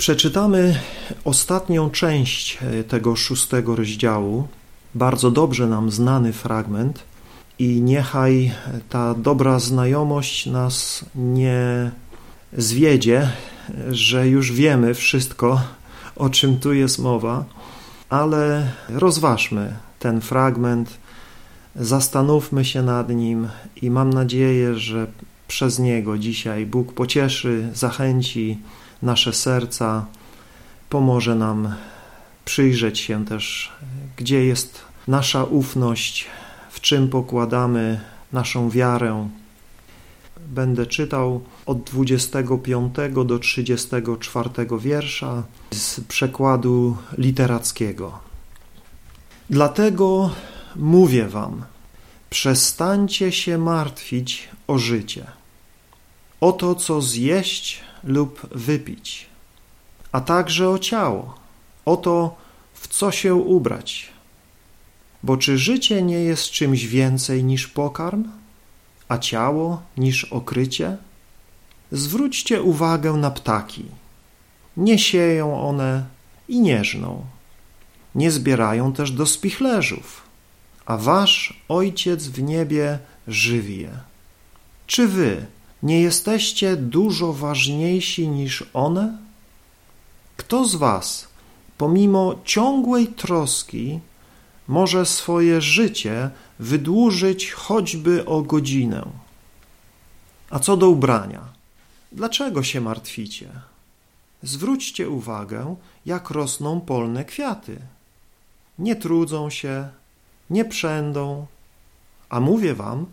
Przeczytamy 0.00 0.80
ostatnią 1.24 1.90
część 1.90 2.58
e, 2.62 2.84
tego 2.84 3.16
szóstego 3.16 3.76
rozdziału, 3.76 4.48
bardzo 4.94 5.30
dobrze 5.30 5.66
nam 5.66 5.90
znany 5.90 6.32
fragment, 6.32 7.02
i 7.58 7.80
niechaj 7.82 8.52
ta 8.88 9.14
dobra 9.14 9.58
znajomość 9.58 10.46
nas 10.46 11.04
nie 11.14 11.90
zwiedzie, 12.52 13.30
że 13.90 14.28
już 14.28 14.52
wiemy 14.52 14.94
wszystko, 14.94 15.60
o 16.16 16.30
czym 16.30 16.58
tu 16.58 16.72
jest 16.72 16.98
mowa, 16.98 17.44
ale 18.08 18.72
rozważmy 18.88 19.76
ten 19.98 20.20
fragment, 20.20 20.98
zastanówmy 21.76 22.64
się 22.64 22.82
nad 22.82 23.08
nim 23.08 23.48
i 23.82 23.90
mam 23.90 24.12
nadzieję, 24.12 24.74
że 24.74 25.06
przez 25.48 25.78
niego 25.78 26.18
dzisiaj 26.18 26.66
Bóg 26.66 26.92
pocieszy, 26.92 27.68
zachęci 27.74 28.58
nasze 29.02 29.32
serca, 29.32 30.06
pomoże 30.90 31.34
nam 31.34 31.74
przyjrzeć 32.44 32.98
się 32.98 33.24
też, 33.24 33.72
gdzie 34.16 34.44
jest 34.44 34.80
nasza 35.08 35.44
ufność, 35.44 36.26
w 36.70 36.80
czym 36.80 37.08
pokładamy 37.08 38.00
naszą 38.32 38.70
wiarę. 38.70 39.28
Będę 40.48 40.86
czytał 40.86 41.40
od 41.66 41.82
25 41.82 42.94
do 43.24 43.38
34 43.38 44.50
wiersza 44.80 45.42
z 45.70 46.00
przekładu 46.00 46.96
literackiego. 47.18 48.18
Dlatego 49.50 50.30
mówię 50.76 51.28
wam, 51.28 51.62
przestańcie 52.30 53.32
się 53.32 53.58
martwić 53.58 54.48
o 54.66 54.78
życie, 54.78 55.26
o 56.40 56.52
to, 56.52 56.74
co 56.74 57.02
zjeść 57.02 57.80
lub 58.04 58.48
wypić, 58.54 59.26
a 60.12 60.20
także 60.20 60.68
o 60.68 60.78
ciało, 60.78 61.34
o 61.84 61.96
to, 61.96 62.36
w 62.74 62.88
co 62.88 63.10
się 63.10 63.34
ubrać. 63.34 64.12
Bo 65.22 65.36
czy 65.36 65.58
życie 65.58 66.02
nie 66.02 66.20
jest 66.20 66.50
czymś 66.50 66.86
więcej 66.86 67.44
niż 67.44 67.66
pokarm, 67.66 68.28
a 69.08 69.18
ciało 69.18 69.82
niż 69.96 70.24
okrycie? 70.24 70.96
Zwróćcie 71.92 72.62
uwagę 72.62 73.12
na 73.12 73.30
ptaki. 73.30 73.84
Nie 74.76 74.98
sieją 74.98 75.68
one 75.68 76.06
i 76.48 76.60
nie 76.60 76.84
żną. 76.84 77.24
Nie 78.14 78.30
zbierają 78.30 78.92
też 78.92 79.12
do 79.12 79.26
spichlerzów, 79.26 80.22
a 80.86 80.96
wasz 80.96 81.60
Ojciec 81.68 82.26
w 82.26 82.42
niebie 82.42 82.98
żywi 83.28 83.80
je. 83.80 83.90
Czy 84.86 85.08
wy 85.08 85.46
nie 85.82 86.00
jesteście 86.00 86.76
dużo 86.76 87.32
ważniejsi 87.32 88.28
niż 88.28 88.64
one? 88.72 89.18
Kto 90.36 90.64
z 90.64 90.74
was, 90.74 91.28
pomimo 91.78 92.34
ciągłej 92.44 93.06
troski, 93.06 94.00
może 94.68 95.06
swoje 95.06 95.60
życie 95.60 96.30
wydłużyć 96.58 97.52
choćby 97.52 98.26
o 98.26 98.42
godzinę? 98.42 99.06
A 100.50 100.58
co 100.58 100.76
do 100.76 100.88
ubrania? 100.88 101.40
Dlaczego 102.12 102.62
się 102.62 102.80
martwicie? 102.80 103.48
Zwróćcie 104.42 105.08
uwagę, 105.10 105.76
jak 106.06 106.30
rosną 106.30 106.80
polne 106.80 107.24
kwiaty. 107.24 107.78
Nie 108.78 108.96
trudzą 108.96 109.50
się, 109.50 109.88
nie 110.50 110.64
przędą, 110.64 111.46
a 112.28 112.40
mówię 112.40 112.74
wam, 112.74 113.06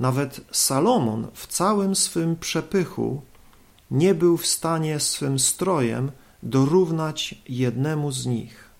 nawet 0.00 0.40
Salomon 0.52 1.26
w 1.34 1.46
całym 1.46 1.96
swym 1.96 2.36
przepychu 2.36 3.22
nie 3.90 4.14
był 4.14 4.36
w 4.36 4.46
stanie 4.46 5.00
swym 5.00 5.38
strojem 5.38 6.10
dorównać 6.42 7.34
jednemu 7.48 8.12
z 8.12 8.26
nich. 8.26 8.70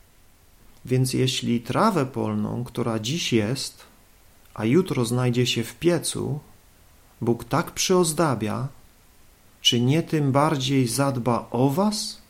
Więc 0.84 1.14
jeśli 1.14 1.60
trawę 1.60 2.06
polną, 2.06 2.64
która 2.64 2.98
dziś 2.98 3.32
jest, 3.32 3.84
a 4.54 4.64
jutro 4.64 5.04
znajdzie 5.04 5.46
się 5.46 5.64
w 5.64 5.74
piecu, 5.74 6.40
Bóg 7.20 7.44
tak 7.44 7.70
przyozdabia, 7.70 8.68
czy 9.60 9.80
nie 9.80 10.02
tym 10.02 10.32
bardziej 10.32 10.88
zadba 10.88 11.46
o 11.50 11.70
was? 11.70 12.22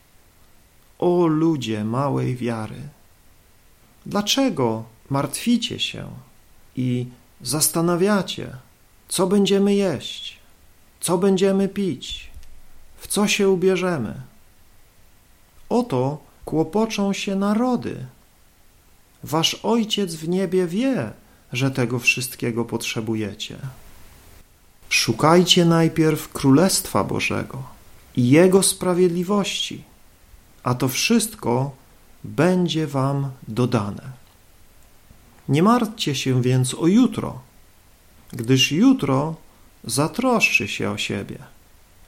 O 0.99 1.27
ludzie 1.27 1.83
małej 1.83 2.35
wiary! 2.35 2.81
Dlaczego 4.05 4.83
martwicie 5.09 5.79
się 5.79 6.07
i 6.75 7.05
zastanawiacie, 7.41 8.57
co 9.07 9.27
będziemy 9.27 9.75
jeść? 9.75 10.39
Co 10.99 11.17
będziemy 11.17 11.67
pić? 11.67 12.29
W 12.97 13.07
co 13.07 13.27
się 13.27 13.49
ubierzemy? 13.49 14.21
Oto 15.69 16.17
kłopoczą 16.45 17.13
się 17.13 17.35
narody. 17.35 18.05
Wasz 19.23 19.59
Ojciec 19.63 20.15
w 20.15 20.29
niebie 20.29 20.67
wie, 20.67 21.11
że 21.53 21.71
tego 21.71 21.99
wszystkiego 21.99 22.65
potrzebujecie. 22.65 23.57
Szukajcie 24.89 25.65
najpierw 25.65 26.29
Królestwa 26.29 27.03
Bożego 27.03 27.63
i 28.15 28.29
Jego 28.29 28.63
sprawiedliwości, 28.63 29.83
a 30.63 30.75
to 30.75 30.87
wszystko 30.87 31.71
będzie 32.23 32.87
wam 32.87 33.31
dodane. 33.47 34.11
Nie 35.49 35.63
martwcie 35.63 36.15
się 36.15 36.41
więc 36.41 36.73
o 36.73 36.87
jutro, 36.87 37.39
gdyż 38.33 38.71
jutro 38.71 39.35
zatroszczy 39.83 40.67
się 40.67 40.91
o 40.91 40.97
siebie. 40.97 41.37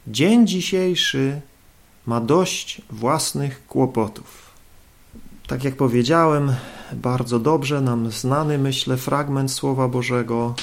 Dzień 0.07 0.47
dzisiejszy 0.47 1.41
ma 2.05 2.21
dość 2.21 2.81
własnych 2.89 3.67
kłopotów. 3.67 4.51
Tak 5.47 5.63
jak 5.63 5.75
powiedziałem, 5.75 6.53
bardzo 6.93 7.39
dobrze 7.39 7.81
nam 7.81 8.11
znany, 8.11 8.57
myślę, 8.57 8.97
fragment 8.97 9.51
Słowa 9.51 9.87
Bożego, 9.87 10.55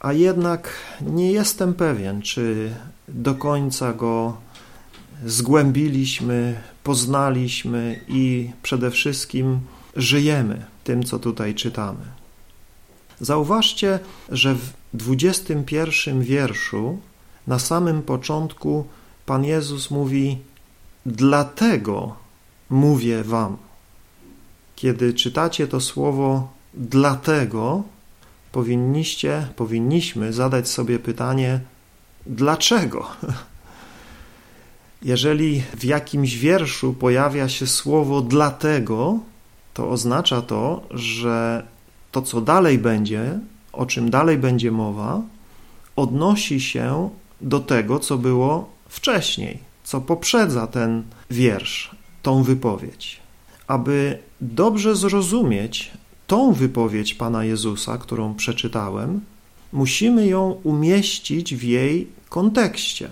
a 0.00 0.12
jednak 0.12 0.68
nie 1.00 1.32
jestem 1.32 1.74
pewien, 1.74 2.22
czy 2.22 2.74
do 3.08 3.34
końca 3.34 3.92
go 3.92 4.36
zgłębiliśmy, 5.26 6.60
poznaliśmy 6.84 8.00
i 8.08 8.50
przede 8.62 8.90
wszystkim 8.90 9.60
żyjemy 9.96 10.64
tym, 10.84 11.02
co 11.02 11.18
tutaj 11.18 11.54
czytamy. 11.54 12.21
Zauważcie, 13.22 13.98
że 14.28 14.54
w 14.54 14.72
21 14.94 16.22
wierszu 16.22 16.98
na 17.46 17.58
samym 17.58 18.02
początku 18.02 18.84
Pan 19.26 19.44
Jezus 19.44 19.90
mówi: 19.90 20.38
Dlatego 21.06 22.16
mówię 22.70 23.24
Wam. 23.24 23.56
Kiedy 24.76 25.14
czytacie 25.14 25.68
to 25.68 25.80
słowo 25.80 26.52
dlatego, 26.74 27.82
powinniście, 28.52 29.48
powinniśmy 29.56 30.32
zadać 30.32 30.68
sobie 30.68 30.98
pytanie: 30.98 31.60
dlaczego? 32.26 33.06
Jeżeli 35.02 35.62
w 35.76 35.84
jakimś 35.84 36.34
wierszu 36.36 36.94
pojawia 36.94 37.48
się 37.48 37.66
słowo 37.66 38.20
dlatego, 38.20 39.18
to 39.74 39.90
oznacza 39.90 40.42
to, 40.42 40.82
że 40.90 41.62
to, 42.12 42.22
co 42.22 42.40
dalej 42.40 42.78
będzie, 42.78 43.38
o 43.72 43.86
czym 43.86 44.10
dalej 44.10 44.38
będzie 44.38 44.70
mowa, 44.70 45.22
odnosi 45.96 46.60
się 46.60 47.10
do 47.40 47.60
tego, 47.60 47.98
co 47.98 48.18
było 48.18 48.68
wcześniej, 48.88 49.58
co 49.84 50.00
poprzedza 50.00 50.66
ten 50.66 51.02
wiersz, 51.30 51.90
tą 52.22 52.42
wypowiedź. 52.42 53.20
Aby 53.66 54.18
dobrze 54.40 54.96
zrozumieć 54.96 55.90
tą 56.26 56.52
wypowiedź 56.52 57.14
Pana 57.14 57.44
Jezusa, 57.44 57.98
którą 57.98 58.34
przeczytałem, 58.34 59.20
musimy 59.72 60.26
ją 60.26 60.50
umieścić 60.50 61.54
w 61.54 61.62
jej 61.62 62.08
kontekście. 62.28 63.10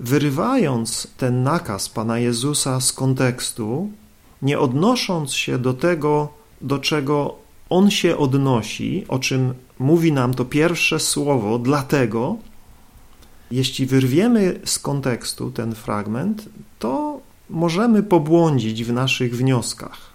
Wyrywając 0.00 1.08
ten 1.16 1.42
nakaz 1.42 1.88
Pana 1.88 2.18
Jezusa 2.18 2.80
z 2.80 2.92
kontekstu, 2.92 3.90
nie 4.42 4.58
odnosząc 4.58 5.32
się 5.32 5.58
do 5.58 5.74
tego, 5.74 6.28
do 6.60 6.78
czego 6.78 7.47
on 7.70 7.90
się 7.90 8.16
odnosi, 8.16 9.04
o 9.08 9.18
czym 9.18 9.54
mówi 9.78 10.12
nam 10.12 10.34
to 10.34 10.44
pierwsze 10.44 11.00
słowo, 11.00 11.58
dlatego, 11.58 12.36
jeśli 13.50 13.86
wyrwiemy 13.86 14.60
z 14.64 14.78
kontekstu 14.78 15.50
ten 15.50 15.74
fragment, 15.74 16.48
to 16.78 17.20
możemy 17.50 18.02
pobłądzić 18.02 18.84
w 18.84 18.92
naszych 18.92 19.36
wnioskach. 19.36 20.12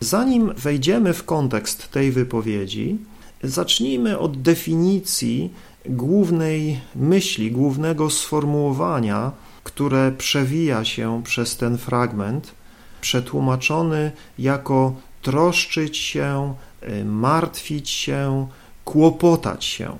Zanim 0.00 0.54
wejdziemy 0.54 1.12
w 1.12 1.24
kontekst 1.24 1.90
tej 1.90 2.12
wypowiedzi, 2.12 2.98
zacznijmy 3.42 4.18
od 4.18 4.42
definicji 4.42 5.52
głównej 5.86 6.80
myśli, 6.96 7.52
głównego 7.52 8.10
sformułowania, 8.10 9.32
które 9.64 10.12
przewija 10.12 10.84
się 10.84 11.22
przez 11.24 11.56
ten 11.56 11.78
fragment, 11.78 12.54
przetłumaczony 13.00 14.12
jako 14.38 14.94
troszczyć 15.28 15.96
się, 15.96 16.54
y, 16.82 17.04
martwić 17.04 17.90
się, 17.90 18.46
kłopotać 18.84 19.64
się. 19.64 19.96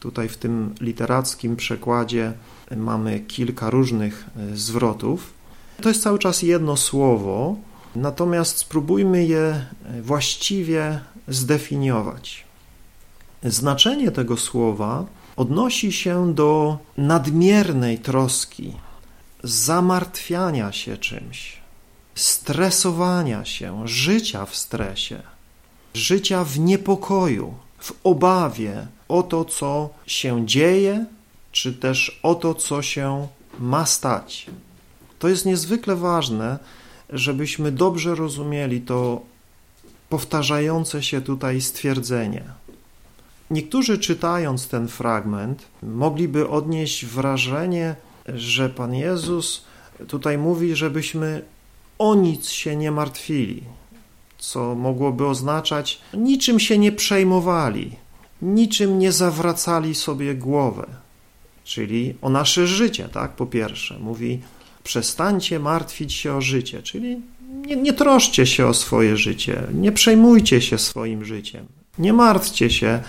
Tutaj 0.00 0.28
w 0.28 0.36
tym 0.36 0.74
literackim 0.80 1.56
przekładzie 1.56 2.32
mamy 2.76 3.20
kilka 3.20 3.70
różnych 3.70 4.26
y, 4.52 4.56
zwrotów. 4.56 5.32
To 5.82 5.88
jest 5.88 6.02
cały 6.02 6.18
czas 6.18 6.42
jedno 6.42 6.76
słowo, 6.76 7.56
natomiast 7.96 8.58
spróbujmy 8.58 9.26
je 9.26 9.66
właściwie 10.02 11.00
zdefiniować. 11.28 12.44
Znaczenie 13.44 14.10
tego 14.10 14.36
słowa 14.36 15.04
odnosi 15.36 15.92
się 15.92 16.34
do 16.34 16.78
nadmiernej 16.96 17.98
troski, 17.98 18.72
zamartwiania 19.42 20.72
się 20.72 20.96
czymś, 20.96 21.57
stresowania 22.18 23.44
się, 23.44 23.88
życia 23.88 24.46
w 24.46 24.56
stresie, 24.56 25.22
życia 25.94 26.44
w 26.44 26.58
niepokoju, 26.58 27.54
w 27.78 27.92
obawie 28.04 28.86
o 29.08 29.22
to, 29.22 29.44
co 29.44 29.90
się 30.06 30.46
dzieje, 30.46 31.04
czy 31.52 31.74
też 31.74 32.20
o 32.22 32.34
to, 32.34 32.54
co 32.54 32.82
się 32.82 33.28
ma 33.58 33.86
stać. 33.86 34.46
To 35.18 35.28
jest 35.28 35.46
niezwykle 35.46 35.96
ważne, 35.96 36.58
żebyśmy 37.10 37.72
dobrze 37.72 38.14
rozumieli 38.14 38.80
to 38.80 39.22
powtarzające 40.08 41.02
się 41.02 41.20
tutaj 41.20 41.60
stwierdzenie. 41.60 42.44
Niektórzy 43.50 43.98
czytając 43.98 44.68
ten 44.68 44.88
fragment 44.88 45.64
mogliby 45.82 46.48
odnieść 46.48 47.06
wrażenie, 47.06 47.94
że 48.26 48.68
Pan 48.68 48.94
Jezus 48.94 49.64
tutaj 50.08 50.38
mówi, 50.38 50.76
żebyśmy 50.76 51.42
o 51.98 52.14
nic 52.14 52.48
się 52.48 52.76
nie 52.76 52.90
martwili, 52.90 53.62
co 54.38 54.74
mogłoby 54.74 55.26
oznaczać 55.26 56.00
niczym 56.14 56.60
się 56.60 56.78
nie 56.78 56.92
przejmowali, 56.92 57.90
niczym 58.42 58.98
nie 58.98 59.12
zawracali 59.12 59.94
sobie 59.94 60.34
głowę, 60.34 60.86
czyli 61.64 62.14
o 62.22 62.28
nasze 62.28 62.66
życie, 62.66 63.08
tak? 63.12 63.30
Po 63.36 63.46
pierwsze, 63.46 63.98
mówi 63.98 64.40
przestańcie 64.84 65.58
martwić 65.58 66.12
się 66.12 66.34
o 66.34 66.40
życie, 66.40 66.82
czyli 66.82 67.20
nie, 67.66 67.76
nie 67.76 67.92
troszcie 67.92 68.46
się 68.46 68.66
o 68.66 68.74
swoje 68.74 69.16
życie, 69.16 69.62
nie 69.74 69.92
przejmujcie 69.92 70.60
się 70.60 70.78
swoim 70.78 71.24
życiem, 71.24 71.66
nie 71.98 72.12
martwcie 72.12 72.70
się 72.70 73.02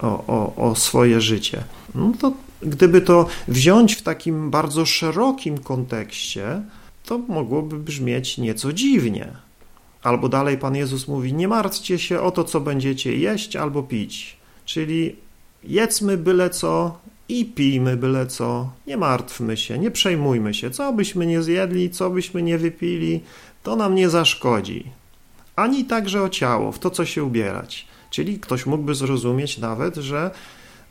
o, 0.00 0.24
o, 0.26 0.70
o 0.70 0.74
swoje 0.74 1.20
życie. 1.20 1.64
No 1.94 2.12
to 2.20 2.32
gdyby 2.62 3.00
to 3.00 3.26
wziąć 3.48 3.94
w 3.94 4.02
takim 4.02 4.50
bardzo 4.50 4.86
szerokim 4.86 5.58
kontekście, 5.58 6.62
to 7.08 7.18
mogłoby 7.18 7.78
brzmieć 7.78 8.38
nieco 8.38 8.72
dziwnie. 8.72 9.28
Albo 10.02 10.28
dalej 10.28 10.58
Pan 10.58 10.76
Jezus 10.76 11.08
mówi: 11.08 11.32
Nie 11.32 11.48
martwcie 11.48 11.98
się 11.98 12.20
o 12.20 12.30
to, 12.30 12.44
co 12.44 12.60
będziecie 12.60 13.16
jeść 13.16 13.56
albo 13.56 13.82
pić. 13.82 14.36
Czyli 14.64 15.16
jedzmy 15.64 16.16
byle 16.16 16.50
co 16.50 16.98
i 17.28 17.44
pijmy 17.44 17.96
byle 17.96 18.26
co. 18.26 18.70
Nie 18.86 18.96
martwmy 18.96 19.56
się, 19.56 19.78
nie 19.78 19.90
przejmujmy 19.90 20.54
się. 20.54 20.70
Co 20.70 20.92
byśmy 20.92 21.26
nie 21.26 21.42
zjedli, 21.42 21.90
co 21.90 22.10
byśmy 22.10 22.42
nie 22.42 22.58
wypili, 22.58 23.20
to 23.62 23.76
nam 23.76 23.94
nie 23.94 24.10
zaszkodzi. 24.10 24.84
Ani 25.56 25.84
także 25.84 26.22
o 26.22 26.28
ciało, 26.28 26.72
w 26.72 26.78
to, 26.78 26.90
co 26.90 27.04
się 27.04 27.24
ubierać. 27.24 27.86
Czyli 28.10 28.38
ktoś 28.38 28.66
mógłby 28.66 28.94
zrozumieć 28.94 29.58
nawet, 29.58 29.96
że 29.96 30.30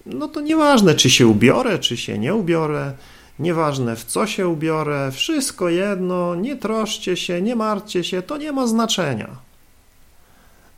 no 0.06 0.28
to 0.28 0.42
nieważne, 0.42 0.96
czy 0.96 1.10
się 1.10 1.28
ubiorę, 1.28 1.80
czy 1.80 1.98
się 1.98 2.18
nie 2.18 2.36
ubiorę, 2.36 2.94
nieważne 3.40 3.96
w 3.96 4.06
co 4.06 4.28
się 4.28 4.48
ubiorę, 4.48 5.12
wszystko 5.12 5.70
jedno, 5.70 6.36
nie 6.36 6.56
troszcie 6.56 7.18
się, 7.18 7.42
nie 7.42 7.56
martwcie 7.56 8.04
się, 8.04 8.22
to 8.22 8.38
nie 8.38 8.52
ma 8.52 8.68
znaczenia. 8.68 9.30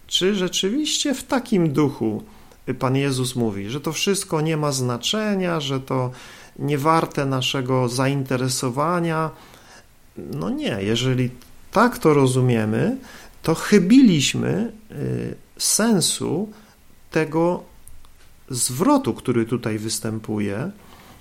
Czy 0.07 0.35
rzeczywiście 0.35 1.13
w 1.13 1.23
takim 1.23 1.73
duchu 1.73 2.23
Pan 2.79 2.95
Jezus 2.95 3.35
mówi, 3.35 3.69
że 3.69 3.81
to 3.81 3.93
wszystko 3.93 4.41
nie 4.41 4.57
ma 4.57 4.71
znaczenia, 4.71 5.59
że 5.59 5.79
to 5.79 6.11
nie 6.59 6.77
warte 6.77 7.25
naszego 7.25 7.89
zainteresowania? 7.89 9.29
No 10.17 10.49
nie, 10.49 10.77
jeżeli 10.81 11.29
tak 11.71 11.97
to 11.97 12.13
rozumiemy, 12.13 12.97
to 13.43 13.55
chybiliśmy 13.55 14.71
y, 14.91 15.35
sensu 15.57 16.49
tego 17.11 17.63
zwrotu, 18.49 19.13
który 19.13 19.45
tutaj 19.45 19.79
występuje, 19.79 20.71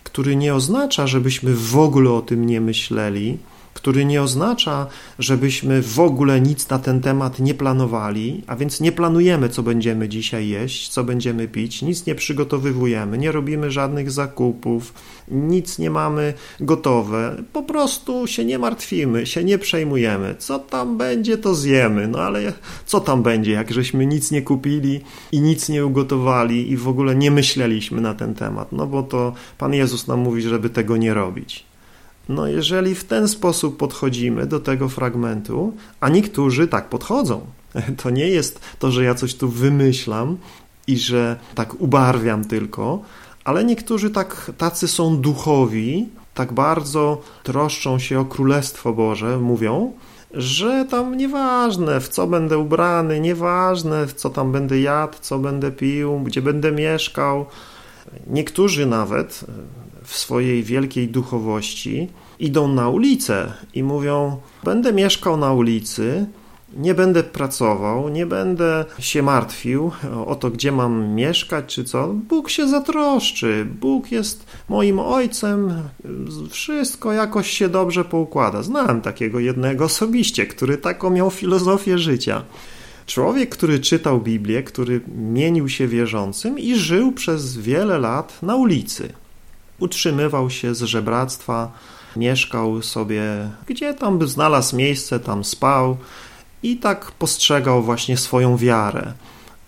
który 0.05 0.37
nie 0.37 0.55
oznacza, 0.55 1.07
żebyśmy 1.07 1.55
w 1.55 1.79
ogóle 1.79 2.11
o 2.11 2.23
tym 2.23 2.47
nie 2.47 2.61
myśleli, 2.61 3.39
który 3.79 4.05
nie 4.05 4.23
oznacza, 4.23 4.87
żebyśmy 5.19 5.83
w 5.83 6.01
ogóle 6.01 6.41
nic 6.41 6.69
na 6.69 6.79
ten 6.79 7.01
temat 7.01 7.39
nie 7.39 7.55
planowali, 7.55 8.43
a 8.47 8.57
więc 8.57 8.81
nie 8.81 8.93
planujemy, 8.93 9.49
co 9.49 9.63
będziemy 9.63 10.09
dzisiaj 10.09 10.49
jeść, 10.49 10.89
co 10.89 11.05
będziemy 11.05 11.49
pić, 11.49 11.83
nic 11.83 12.07
nie 12.07 12.15
przygotowywujemy, 12.15 13.19
nie 13.19 13.33
robimy 13.33 13.71
żadnych 13.71 14.11
zakupów, 14.11 14.95
nic 15.29 15.79
nie 15.79 15.91
mamy 15.91 16.35
gotowe, 16.61 17.43
po 17.53 17.63
prostu 17.63 18.27
się 18.27 18.45
nie 18.45 18.59
martwimy, 18.59 19.27
się 19.27 19.45
nie 19.45 19.59
przejmujemy. 19.59 20.35
Co 20.39 20.59
tam 20.59 20.99
będzie, 20.99 21.39
to 21.39 21.55
zjemy, 21.55 22.09
no 22.09 22.19
ale 22.19 22.53
co 22.87 23.01
tam 23.01 23.23
będzie, 23.23 23.53
jak 23.53 23.73
żeśmy 23.73 24.07
nic 24.07 24.31
nie 24.31 24.43
kupili 24.43 25.01
i 25.33 25.41
nic 25.41 25.69
nie 25.69 25.87
ugotowali 25.87 26.71
i 26.71 26.77
w 26.77 26.89
ogóle 26.89 27.15
nie 27.15 27.31
myśleliśmy 27.31 28.01
na 28.01 28.15
ten 28.15 28.35
temat, 28.35 28.73
no 28.73 28.87
bo 28.87 29.03
to 29.03 29.33
Pan 29.59 29.75
Jezus 29.75 30.07
nam 30.07 30.21
mówi, 30.21 30.43
żeby 30.43 30.71
tego 30.71 30.97
nie 30.97 31.15
robić. 31.15 31.68
No, 32.29 32.47
jeżeli 32.47 32.95
w 32.95 33.05
ten 33.05 33.29
sposób 33.29 33.77
podchodzimy 33.77 34.47
do 34.47 34.61
tego 34.61 34.89
fragmentu, 34.89 35.73
a 36.01 36.09
niektórzy 36.09 36.69
tak 36.69 36.89
podchodzą, 36.89 37.41
to 38.03 38.11
nie 38.11 38.29
jest 38.29 38.61
to, 38.79 38.91
że 38.91 39.05
ja 39.05 39.15
coś 39.15 39.35
tu 39.35 39.49
wymyślam 39.49 40.37
i 40.87 40.99
że 40.99 41.37
tak 41.55 41.81
ubarwiam 41.81 42.45
tylko, 42.45 43.03
ale 43.45 43.65
niektórzy 43.65 44.11
tak, 44.11 44.53
tacy 44.59 44.89
są 44.89 45.17
duchowi, 45.17 46.09
tak 46.35 46.53
bardzo 46.53 47.21
troszczą 47.43 47.99
się 47.99 48.21
o 48.21 48.25
Królestwo 48.25 48.93
Boże, 48.93 49.39
mówią, 49.39 49.93
że 50.35 50.87
tam 50.91 51.17
nieważne, 51.17 52.01
w 52.01 52.09
co 52.09 52.27
będę 52.27 52.59
ubrany, 52.59 53.21
nieważne, 53.21 54.07
w 54.07 54.15
co 54.15 54.31
tam 54.31 54.53
będę 54.53 54.81
jadł, 54.81 55.15
co 55.21 55.39
będę 55.39 55.71
pił, 55.71 56.21
gdzie 56.21 56.43
będę 56.43 56.73
mieszkał. 56.73 57.47
Niektórzy 58.27 58.87
nawet 58.87 59.45
w 60.09 60.17
swojej 60.17 60.63
wielkiej 60.63 61.09
duchowości 61.09 62.09
idą 62.39 62.69
na 62.69 62.89
ulicę 62.89 63.53
i 63.75 63.83
mówią: 63.83 64.37
Będę 64.65 64.93
mieszkał 64.93 65.37
na 65.37 65.53
ulicy, 65.53 66.27
nie 66.77 66.95
będę 66.95 67.23
pracował, 67.23 68.09
nie 68.09 68.27
będę 68.27 68.85
się 68.99 69.23
martwił 69.23 69.91
o 70.27 70.35
to, 70.35 70.51
gdzie 70.51 70.73
mam 70.73 71.15
mieszkać 71.15 71.75
czy 71.75 71.85
co. 71.85 72.09
Bóg 72.09 72.51
się 72.51 72.69
zatroszczy, 72.69 73.67
Bóg 73.81 74.13
jest 74.13 74.47
moim 74.69 74.99
ojcem, 74.99 75.83
wszystko 76.51 77.13
jakoś 77.13 77.51
się 77.51 77.69
dobrze 77.69 78.05
poukłada. 78.05 78.63
Znałem 78.63 79.01
takiego 79.01 79.41
jednego 79.41 79.85
osobiście, 79.85 80.47
który 80.47 80.77
taką 80.77 81.11
miał 81.11 81.31
filozofię 81.31 81.99
życia. 81.99 82.43
Człowiek, 83.07 83.49
który 83.49 83.81
czytał 83.81 84.21
Biblię, 84.21 84.63
który 84.63 85.01
mienił 85.17 85.69
się 85.69 85.89
wierzącym 85.89 86.59
i 86.59 86.75
żył 86.75 87.13
przez 87.13 87.59
wiele 87.59 87.99
lat 87.99 88.43
na 88.43 88.57
ulicy. 88.57 89.13
Utrzymywał 89.79 90.51
się 90.51 90.75
z 90.75 90.83
żebractwa, 90.83 91.73
mieszkał 92.17 92.83
sobie, 92.83 93.23
gdzie 93.67 93.95
tam 93.95 94.19
by 94.19 94.27
znalazł 94.27 94.77
miejsce, 94.77 95.21
tam 95.21 95.45
spał 95.45 95.97
i 96.63 96.77
tak 96.77 97.13
postrzegał 97.13 97.83
właśnie 97.83 98.17
swoją 98.17 98.57
wiarę, 98.57 99.13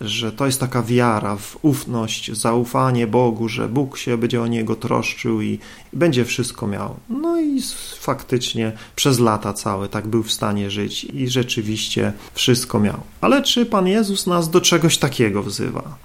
że 0.01 0.31
to 0.31 0.45
jest 0.45 0.59
taka 0.59 0.83
wiara 0.83 1.35
w 1.35 1.57
ufność, 1.61 2.31
zaufanie 2.31 3.07
Bogu, 3.07 3.49
że 3.49 3.69
Bóg 3.69 3.97
się 3.97 4.17
będzie 4.17 4.41
o 4.41 4.47
niego 4.47 4.75
troszczył 4.75 5.41
i, 5.41 5.59
i 5.93 5.97
będzie 5.97 6.25
wszystko 6.25 6.67
miał. 6.67 6.95
No 7.09 7.41
i 7.41 7.61
faktycznie 7.99 8.71
przez 8.95 9.19
lata 9.19 9.53
całe 9.53 9.89
tak 9.89 10.07
był 10.07 10.23
w 10.23 10.31
stanie 10.31 10.71
żyć 10.71 11.03
i 11.03 11.29
rzeczywiście 11.29 12.13
wszystko 12.33 12.79
miał. 12.79 12.99
Ale 13.21 13.41
czy 13.41 13.65
Pan 13.65 13.87
Jezus 13.87 14.27
nas 14.27 14.49
do 14.49 14.61
czegoś 14.61 14.97
takiego 14.97 15.43
wzywa? 15.43 15.97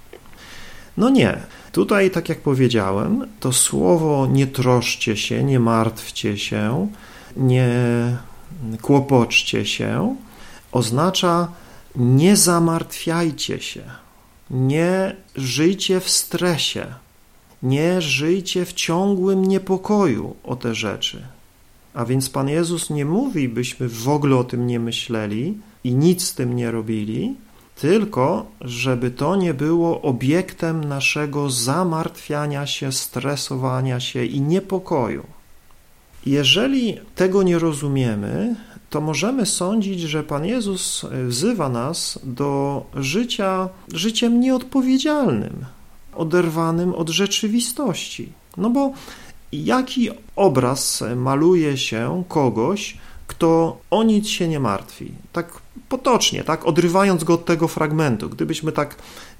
No 0.97 1.09
nie. 1.09 1.37
Tutaj, 1.71 2.11
tak 2.11 2.29
jak 2.29 2.39
powiedziałem, 2.39 3.27
to 3.39 3.53
słowo 3.53 4.27
nie 4.27 4.47
troszcie 4.47 5.17
się, 5.17 5.43
nie 5.43 5.59
martwcie 5.59 6.37
się, 6.37 6.87
nie 7.37 7.69
kłopoczcie 8.81 9.65
się, 9.65 10.15
oznacza 10.71 11.47
nie 11.95 12.35
zamartwiajcie 12.35 13.59
się, 13.59 13.81
nie 14.51 15.15
żyjcie 15.35 15.99
w 15.99 16.09
stresie, 16.09 16.85
nie 17.63 18.01
żyjcie 18.01 18.65
w 18.65 18.73
ciągłym 18.73 19.45
niepokoju 19.45 20.35
o 20.43 20.55
te 20.55 20.75
rzeczy. 20.75 21.23
A 21.93 22.05
więc 22.05 22.29
Pan 22.29 22.49
Jezus 22.49 22.89
nie 22.89 23.05
mówi, 23.05 23.49
byśmy 23.49 23.89
w 23.89 24.09
ogóle 24.09 24.35
o 24.35 24.43
tym 24.43 24.67
nie 24.67 24.79
myśleli 24.79 25.57
i 25.83 25.95
nic 25.95 26.23
z 26.23 26.35
tym 26.35 26.55
nie 26.55 26.71
robili, 26.71 27.35
tylko 27.81 28.45
żeby 28.61 29.11
to 29.11 29.35
nie 29.35 29.53
było 29.53 30.01
obiektem 30.01 30.83
naszego 30.83 31.49
zamartwiania 31.49 32.67
się, 32.67 32.91
stresowania 32.91 33.99
się 33.99 34.25
i 34.25 34.41
niepokoju. 34.41 35.25
Jeżeli 36.25 36.99
tego 37.15 37.43
nie 37.43 37.59
rozumiemy, 37.59 38.55
to 38.89 39.01
możemy 39.01 39.45
sądzić, 39.45 40.01
że 40.01 40.23
Pan 40.23 40.45
Jezus 40.45 41.05
wzywa 41.27 41.69
nas 41.69 42.19
do 42.23 42.83
życia 42.95 43.69
życiem 43.93 44.39
nieodpowiedzialnym, 44.39 45.65
oderwanym 46.15 46.93
od 46.93 47.09
rzeczywistości. 47.09 48.29
No 48.57 48.69
bo 48.69 48.91
jaki 49.51 50.09
obraz 50.35 51.03
maluje 51.15 51.77
się 51.77 52.23
kogoś, 52.27 52.97
kto 53.27 53.77
o 53.89 54.03
nic 54.03 54.27
się 54.27 54.47
nie 54.47 54.59
martwi. 54.59 55.11
Tak 55.33 55.66
potocznie, 55.89 56.43
tak 56.43 56.65
odrywając 56.65 57.23
go 57.23 57.33
od 57.33 57.45
tego 57.45 57.67
fragmentu. 57.67 58.29
Gdybyśmy 58.29 58.71
tak 58.71 58.95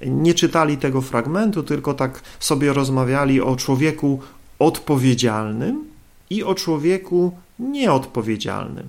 nie 0.06 0.34
czytali 0.34 0.78
tego 0.78 1.02
fragmentu, 1.02 1.64
tylko 1.64 1.94
tak 1.94 2.22
sobie 2.40 2.74
rozmawiali 2.74 3.42
o 3.42 3.56
człowieku 3.56 4.20
odpowiedzialnym 4.60 5.84
i 6.30 6.44
o 6.44 6.56
człowieku 6.56 7.32
nieodpowiedzialnym, 7.60 8.86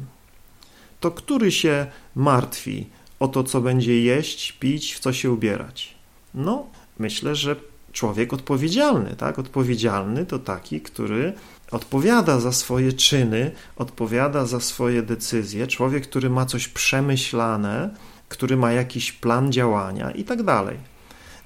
to 1.00 1.10
który 1.10 1.52
się 1.52 1.86
martwi 2.14 2.86
o 3.20 3.28
to, 3.28 3.44
co 3.44 3.60
będzie 3.60 4.02
jeść, 4.02 4.52
pić, 4.52 4.94
w 4.94 5.00
co 5.00 5.12
się 5.12 5.30
ubierać? 5.30 5.94
No, 6.34 6.66
myślę, 6.98 7.34
że 7.34 7.56
człowiek 7.98 8.32
odpowiedzialny, 8.32 9.16
tak? 9.16 9.38
Odpowiedzialny 9.38 10.26
to 10.26 10.38
taki, 10.38 10.80
który 10.80 11.32
odpowiada 11.70 12.40
za 12.40 12.52
swoje 12.52 12.92
czyny, 12.92 13.50
odpowiada 13.76 14.46
za 14.46 14.60
swoje 14.60 15.02
decyzje, 15.02 15.66
człowiek, 15.66 16.02
który 16.02 16.30
ma 16.30 16.46
coś 16.46 16.68
przemyślane, 16.68 17.90
który 18.28 18.56
ma 18.56 18.72
jakiś 18.72 19.12
plan 19.12 19.52
działania 19.52 20.10
i 20.10 20.24
tak 20.24 20.42
dalej. 20.42 20.76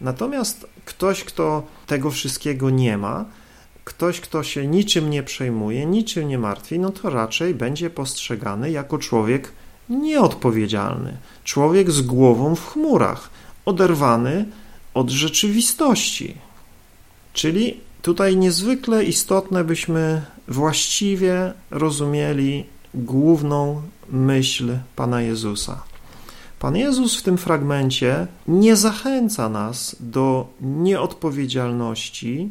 Natomiast 0.00 0.66
ktoś, 0.85 1.25
kto 1.25 1.62
tego 1.87 2.11
wszystkiego 2.11 2.71
nie 2.71 2.99
ma, 2.99 3.25
ktoś, 3.85 4.21
kto 4.21 4.42
się 4.42 4.66
niczym 4.66 5.11
nie 5.11 5.23
przejmuje, 5.23 5.87
niczym 5.87 6.28
nie 6.28 6.38
martwi, 6.38 6.78
no 6.78 6.90
to 6.90 7.11
raczej 7.11 7.54
będzie 7.54 7.90
postrzegany 7.90 8.71
jako 8.71 8.99
człowiek 8.99 9.52
nieodpowiedzialny, 9.88 11.16
człowiek 11.44 11.90
z 11.90 12.02
głową 12.02 12.54
w 12.54 12.66
chmurach, 12.73 13.30
oderwany 13.64 14.47
od 14.94 15.11
rzeczywistości. 15.11 16.34
Czyli 17.32 17.80
tutaj 18.02 18.37
niezwykle 18.37 19.04
istotne, 19.04 19.64
byśmy 19.64 20.22
właściwie 20.49 21.52
rozumieli 21.70 22.64
główną 22.94 23.82
myśl 24.08 24.78
Pana 24.96 25.22
Jezusa. 25.22 25.82
Pan 26.58 26.76
Jezus 26.76 27.16
w 27.16 27.22
tym 27.22 27.38
fragmencie 27.38 28.26
nie 28.49 28.76
zachęca 28.76 29.49
nas 29.49 29.96
do 30.00 30.49
nieodpowiedzialności 30.61 32.50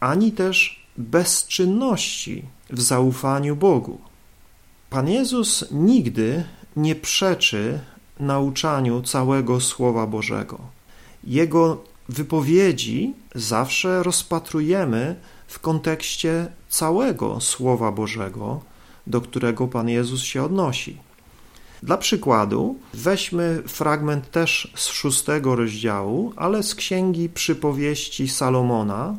ani 0.00 0.32
też 0.32 0.86
bezczynności 0.96 2.44
w 2.70 2.80
zaufaniu 2.80 3.56
Bogu. 3.56 4.00
Pan 4.90 5.08
Jezus 5.08 5.64
nigdy 5.70 6.44
nie 6.76 6.94
przeczy 6.94 7.80
nauczaniu 8.20 9.02
całego 9.02 9.60
Słowa 9.60 10.06
Bożego. 10.06 10.58
Jego 11.24 11.82
wypowiedzi 12.08 13.14
zawsze 13.34 14.02
rozpatrujemy 14.02 15.16
w 15.46 15.58
kontekście 15.58 16.46
całego 16.68 17.40
Słowa 17.40 17.92
Bożego, 17.92 18.60
do 19.06 19.20
którego 19.20 19.68
Pan 19.68 19.88
Jezus 19.88 20.22
się 20.22 20.42
odnosi. 20.42 20.96
Dla 21.82 21.96
przykładu 21.96 22.78
weźmy 22.94 23.62
fragment 23.66 24.30
też 24.30 24.72
z 24.76 24.86
szóstego 24.86 25.56
rozdziału, 25.56 26.32
ale 26.36 26.62
z 26.62 26.74
księgi 26.74 27.28
przypowieści 27.28 28.28
Salomona, 28.28 29.14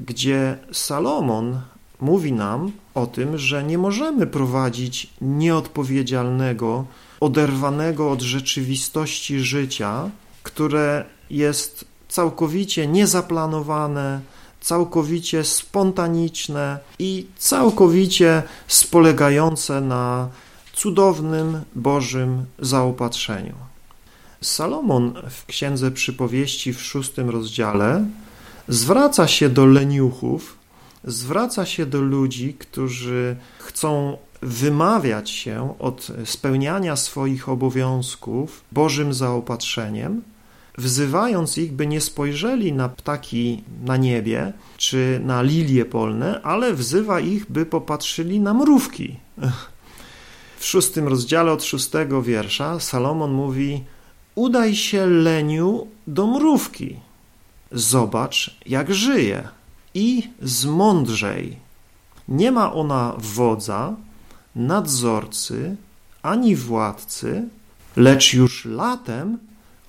gdzie 0.00 0.58
Salomon 0.72 1.60
mówi 2.00 2.32
nam 2.32 2.72
o 2.94 3.06
tym, 3.06 3.38
że 3.38 3.64
nie 3.64 3.78
możemy 3.78 4.26
prowadzić 4.26 5.10
nieodpowiedzialnego, 5.20 6.84
oderwanego 7.20 8.10
od 8.10 8.22
rzeczywistości 8.22 9.40
życia, 9.40 10.10
które 10.42 11.04
jest 11.30 11.84
całkowicie 12.08 12.86
niezaplanowane, 12.86 14.20
całkowicie 14.60 15.44
spontaniczne 15.44 16.78
i 16.98 17.26
całkowicie 17.38 18.42
spolegające 18.68 19.80
na 19.80 20.28
cudownym 20.72 21.60
Bożym 21.74 22.44
zaopatrzeniu. 22.58 23.54
Salomon 24.40 25.14
w 25.30 25.46
Księdze 25.46 25.90
Przypowieści 25.90 26.72
w 26.72 26.82
szóstym 26.82 27.30
rozdziale 27.30 28.04
zwraca 28.68 29.28
się 29.28 29.48
do 29.48 29.66
leniuchów, 29.66 30.56
zwraca 31.04 31.66
się 31.66 31.86
do 31.86 32.00
ludzi, 32.00 32.54
którzy 32.54 33.36
chcą 33.58 34.16
wymawiać 34.42 35.30
się 35.30 35.74
od 35.78 36.08
spełniania 36.24 36.96
swoich 36.96 37.48
obowiązków 37.48 38.64
Bożym 38.72 39.14
zaopatrzeniem, 39.14 40.22
wzywając 40.78 41.58
ich, 41.58 41.72
by 41.72 41.86
nie 41.86 42.00
spojrzeli 42.00 42.72
na 42.72 42.88
ptaki 42.88 43.64
na 43.84 43.96
niebie 43.96 44.52
czy 44.76 45.20
na 45.24 45.42
lilie 45.42 45.84
polne, 45.84 46.42
ale 46.42 46.74
wzywa 46.74 47.20
ich, 47.20 47.50
by 47.50 47.66
popatrzyli 47.66 48.40
na 48.40 48.54
mrówki. 48.54 49.16
W 50.58 50.64
szóstym 50.64 51.08
rozdziale 51.08 51.52
od 51.52 51.64
szóstego 51.64 52.22
wiersza 52.22 52.80
Salomon 52.80 53.32
mówi: 53.32 53.84
Udaj 54.34 54.74
się, 54.74 55.06
leniu, 55.06 55.86
do 56.06 56.26
mrówki. 56.26 56.96
Zobacz, 57.72 58.56
jak 58.66 58.94
żyje 58.94 59.48
i 59.94 60.30
zmądrzej. 60.42 61.56
Nie 62.28 62.52
ma 62.52 62.72
ona 62.72 63.14
wodza, 63.18 63.96
nadzorcy 64.56 65.76
ani 66.22 66.56
władcy, 66.56 67.48
lecz 67.96 68.34
już 68.34 68.64
latem 68.64 69.38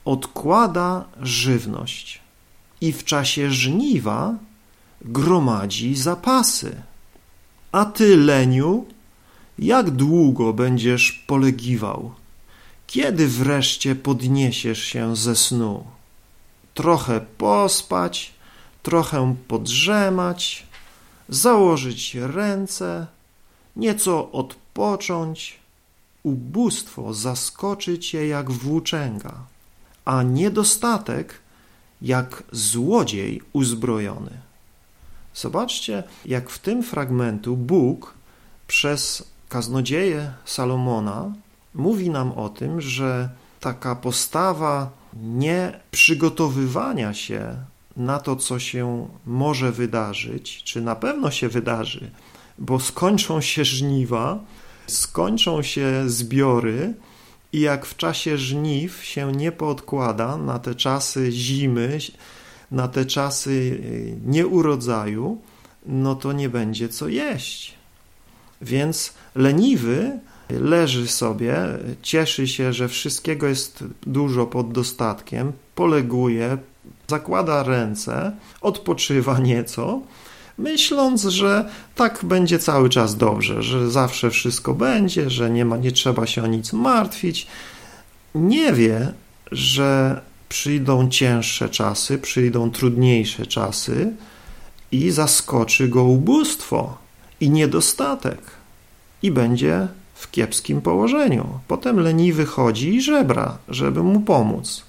odkłada 0.06 1.06
żywność 1.22 2.22
i 2.82 2.94
w 2.94 3.04
czasie 3.04 3.52
żniwa 3.52 4.36
gromadzi 5.02 5.96
zapasy. 5.96 6.82
A 7.72 7.86
ty, 7.86 8.18
leniu, 8.18 8.86
jak 9.60 9.90
długo 9.90 10.54
będziesz 10.54 11.12
polegiwał? 11.12 12.12
Kiedy 12.88 13.28
wreszcie 13.28 13.96
podniesiesz 13.96 14.84
się 14.84 15.16
ze 15.16 15.36
snu? 15.36 15.84
Trochę 16.74 17.22
pospać, 17.22 18.34
trochę 18.84 19.36
podrzemać, 19.48 20.68
założyć 21.30 22.16
ręce, 22.16 23.08
nieco 23.76 24.32
odpocząć, 24.32 25.60
ubóstwo 26.24 27.14
zaskoczy 27.14 28.00
cię 28.00 28.28
jak 28.28 28.52
włóczęga 28.52 29.53
a 30.06 30.24
niedostatek 30.24 31.40
jak 32.02 32.44
złodziej 32.52 33.42
uzbrojony. 33.54 34.32
Zobaczcie, 35.36 36.04
jak 36.26 36.50
w 36.50 36.60
tym 36.60 36.84
fragmentu 36.84 37.58
Bóg 37.58 38.14
przez 38.68 39.24
kaznodzieję 39.50 40.34
Salomona 40.46 41.34
mówi 41.76 42.10
nam 42.10 42.32
o 42.32 42.50
tym, 42.50 42.82
że 42.82 43.30
taka 43.60 43.96
postawa 43.96 44.90
nie 45.14 45.80
przygotowywania 45.92 47.14
się 47.14 47.56
na 47.98 48.20
to, 48.20 48.36
co 48.36 48.60
się 48.60 49.08
może 49.26 49.72
wydarzyć, 49.72 50.64
czy 50.64 50.82
na 50.82 50.96
pewno 50.96 51.32
się 51.32 51.50
wydarzy, 51.50 52.12
bo 52.60 52.80
skończą 52.80 53.42
się 53.42 53.66
żniwa, 53.66 54.40
skończą 54.88 55.62
się 55.62 56.04
zbiory, 56.08 56.94
i 57.54 57.60
jak 57.60 57.86
w 57.86 57.98
czasie 57.98 58.38
żniw 58.38 59.04
się 59.04 59.32
nie 59.32 59.52
podkłada 59.52 60.38
na 60.38 60.60
te 60.60 60.76
czasy 60.76 61.32
zimy, 61.32 61.98
na 62.72 62.88
te 62.88 63.06
czasy 63.06 63.52
y, 63.52 64.18
nieurodzaju, 64.26 65.42
no 65.86 66.16
to 66.16 66.34
nie 66.34 66.50
będzie 66.50 66.90
co 66.90 67.08
jeść. 67.08 67.74
Więc 68.62 69.14
leniwy 69.36 70.20
leży 70.50 71.08
sobie, 71.08 71.56
cieszy 72.02 72.48
się, 72.48 72.74
że 72.74 72.88
wszystkiego 72.88 73.48
jest 73.48 73.84
dużo 74.02 74.48
pod 74.48 74.72
dostatkiem, 74.72 75.52
poleguje, 75.76 76.58
zakłada 77.08 77.64
ręce, 77.64 78.32
odpoczywa 78.62 79.40
nieco, 79.40 80.02
myśląc, 80.58 81.24
że 81.24 81.70
tak 81.96 82.20
będzie 82.24 82.60
cały 82.60 82.90
czas 82.90 83.18
dobrze, 83.18 83.64
że 83.64 83.92
zawsze 83.92 84.30
wszystko 84.32 84.74
będzie, 84.74 85.30
że 85.30 85.50
nie, 85.50 85.66
ma, 85.66 85.78
nie 85.78 85.92
trzeba 85.92 86.28
się 86.28 86.44
o 86.44 86.48
nic 86.48 86.74
martwić. 86.74 87.48
Nie 88.36 88.74
wie, 88.74 89.14
że 89.52 90.22
przyjdą 90.50 91.10
cięższe 91.10 91.70
czasy, 91.70 92.18
przyjdą 92.18 92.72
trudniejsze 92.72 93.46
czasy 93.46 94.14
i 94.92 95.12
zaskoczy 95.12 95.88
go 95.88 96.04
ubóstwo 96.04 96.98
i 97.40 97.50
niedostatek 97.50 98.40
i 99.24 99.32
będzie 99.32 99.88
w 100.16 100.32
kiepskim 100.32 100.82
położeniu. 100.82 101.60
Potem 101.68 102.00
leniwy 102.00 102.46
chodzi 102.46 102.96
i 102.96 103.02
żebra, 103.02 103.58
żeby 103.70 104.04
mu 104.04 104.20
pomóc 104.20 104.84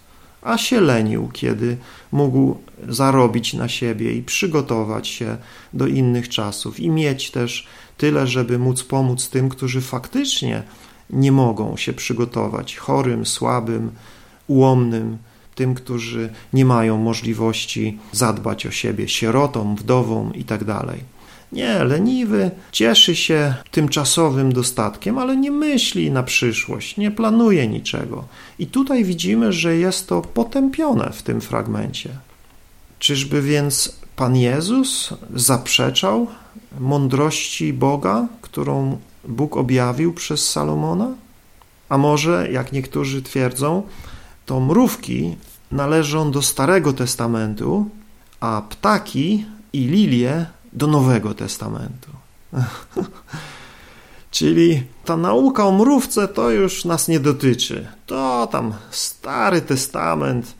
a 0.45 0.59
się 0.59 0.81
lenił, 0.81 1.29
kiedy 1.33 1.77
mógł 2.13 2.57
zarobić 2.89 3.55
na 3.55 3.69
siebie 3.69 4.13
i 4.13 4.23
przygotować 4.23 5.09
się 5.09 5.37
do 5.73 5.87
innych 5.87 6.29
czasów 6.29 6.81
i 6.81 6.91
mieć 6.91 7.31
też 7.31 7.67
tyle, 7.97 8.27
żeby 8.27 8.59
móc 8.59 8.83
pomóc 8.83 9.29
tym, 9.29 9.49
którzy 9.49 9.81
faktycznie 9.81 10.63
nie 11.11 11.33
mogą 11.33 11.77
się 11.77 11.93
przygotować, 11.93 12.77
chorym, 12.77 13.27
słabym, 13.27 13.91
ułomnym, 14.47 15.19
tym, 15.55 15.75
którzy 15.75 16.33
nie 16.53 16.65
mają 16.65 16.99
możliwości 16.99 17.99
zadbać 18.13 18.67
o 18.67 18.71
siebie, 18.71 19.09
sierotom, 19.09 19.77
wdowom 19.77 20.35
itd. 20.35 20.85
Nie, 21.55 21.85
leniwy 21.85 22.51
cieszy 22.73 23.17
się 23.17 23.55
tymczasowym 23.71 24.53
dostatkiem, 24.53 25.19
ale 25.19 25.37
nie 25.37 25.51
myśli 25.51 26.11
na 26.11 26.23
przyszłość, 26.23 26.97
nie 26.97 27.11
planuje 27.11 27.69
niczego. 27.69 28.25
I 28.59 28.67
tutaj 28.67 29.05
widzimy, 29.05 29.53
że 29.53 29.77
jest 29.77 30.09
to 30.09 30.23
potępione 30.23 31.11
w 31.13 31.23
tym 31.23 31.41
fragmencie. 31.41 32.11
Czyżby 32.99 33.43
więc 33.43 33.97
Pan 34.17 34.37
Jezus 34.37 35.15
zaprzeczał 35.35 36.27
mądrości 36.81 37.73
Boga, 37.73 38.29
którą 38.41 38.99
Bóg 39.29 39.57
objawił 39.57 40.13
przez 40.13 40.51
Salomona? 40.51 41.11
A 41.89 41.99
może, 41.99 42.49
jak 42.53 42.73
niektórzy 42.73 43.23
twierdzą, 43.23 43.83
to 44.47 44.61
mrówki 44.61 45.37
należą 45.73 46.31
do 46.31 46.43
Starego 46.43 46.93
Testamentu, 46.93 47.91
a 48.41 48.63
ptaki 48.69 49.47
i 49.73 49.87
lilie 49.87 50.47
do 50.75 50.87
Nowego 50.87 51.35
Testamentu. 51.35 52.11
Czyli 54.31 54.83
ta 55.05 55.17
nauka 55.17 55.65
o 55.65 55.73
mrówce 55.73 56.29
to 56.29 56.51
już 56.51 56.85
nas 56.85 57.09
nie 57.09 57.21
dotyczy. 57.21 57.89
To 58.07 58.49
tam 58.53 58.75
Stary 58.91 59.61
Testament, 59.61 60.55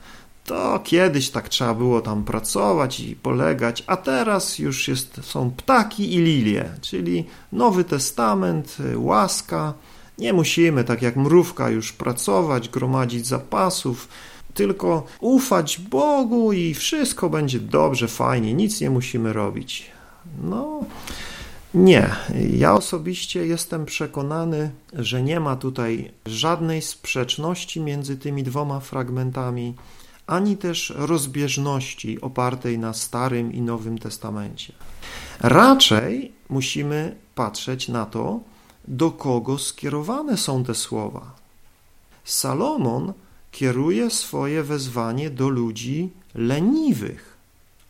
to 0.45 0.79
kiedyś 0.83 1.29
tak 1.29 1.49
trzeba 1.49 1.73
było 1.73 2.01
tam 2.01 2.23
pracować 2.23 2.99
i 2.99 3.15
polegać, 3.15 3.83
a 3.87 3.97
teraz 3.97 4.59
już 4.59 4.87
jest, 4.87 5.19
są 5.23 5.51
ptaki 5.51 6.13
i 6.13 6.17
lilie, 6.17 6.69
czyli 6.81 7.25
Nowy 7.51 7.83
Testament, 7.83 8.77
łaska. 8.95 9.73
Nie 10.17 10.33
musimy 10.33 10.83
tak 10.83 11.01
jak 11.01 11.15
mrówka 11.15 11.69
już 11.69 11.93
pracować, 11.93 12.69
gromadzić 12.69 13.27
zapasów, 13.27 14.07
tylko 14.53 15.05
ufać 15.19 15.79
Bogu 15.79 16.53
i 16.53 16.73
wszystko 16.73 17.29
będzie 17.29 17.59
dobrze, 17.59 18.07
fajnie, 18.07 18.53
nic 18.53 18.81
nie 18.81 18.89
musimy 18.89 19.33
robić. 19.33 19.94
No, 20.43 20.83
nie. 21.73 22.15
Ja 22.49 22.73
osobiście 22.73 23.45
jestem 23.45 23.85
przekonany, 23.85 24.71
że 24.93 25.23
nie 25.23 25.39
ma 25.39 25.55
tutaj 25.55 26.11
żadnej 26.25 26.81
sprzeczności 26.81 27.81
między 27.81 28.17
tymi 28.17 28.43
dwoma 28.43 28.79
fragmentami, 28.79 29.75
ani 30.27 30.57
też 30.57 30.93
rozbieżności 30.95 32.21
opartej 32.21 32.79
na 32.79 32.93
Starym 32.93 33.53
i 33.53 33.61
Nowym 33.61 33.97
Testamencie. 33.97 34.73
Raczej 35.39 36.31
musimy 36.49 37.15
patrzeć 37.35 37.87
na 37.87 38.05
to, 38.05 38.39
do 38.87 39.11
kogo 39.11 39.57
skierowane 39.57 40.37
są 40.37 40.63
te 40.63 40.75
słowa. 40.75 41.35
Salomon 42.23 43.13
kieruje 43.51 44.09
swoje 44.09 44.63
wezwanie 44.63 45.29
do 45.29 45.49
ludzi 45.49 46.09
leniwych, 46.35 47.37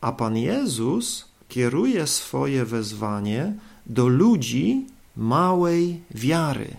a 0.00 0.12
Pan 0.12 0.36
Jezus 0.36 1.28
kieruje 1.48 2.06
swoje 2.06 2.64
wezwanie 2.64 3.54
do 3.86 4.08
ludzi 4.08 4.86
małej 5.16 6.00
wiary. 6.10 6.76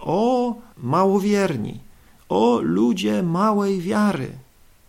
O 0.00 0.56
małowierni, 0.76 1.80
o 2.28 2.60
ludzie 2.62 3.22
małej 3.22 3.80
wiary. 3.80 4.30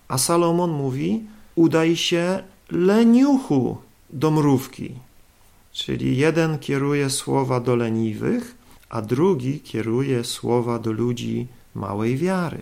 A 0.08 0.18
Salomon 0.18 0.72
mówi: 0.72 1.24
udaj 1.56 1.96
się 1.96 2.44
leniuchu 2.72 3.78
do 4.10 4.32
mrówki. 4.32 4.92
Czyli 5.72 6.18
jeden 6.18 6.60
kieruje 6.60 7.10
słowa 7.10 7.60
do 7.60 7.76
leniwych, 7.76 8.56
a 8.90 9.02
drugi 9.02 9.60
kieruje 9.60 10.24
słowa 10.24 10.80
do 10.80 10.92
ludzi 10.92 11.48
małej 11.76 12.18
wiary. 12.18 12.62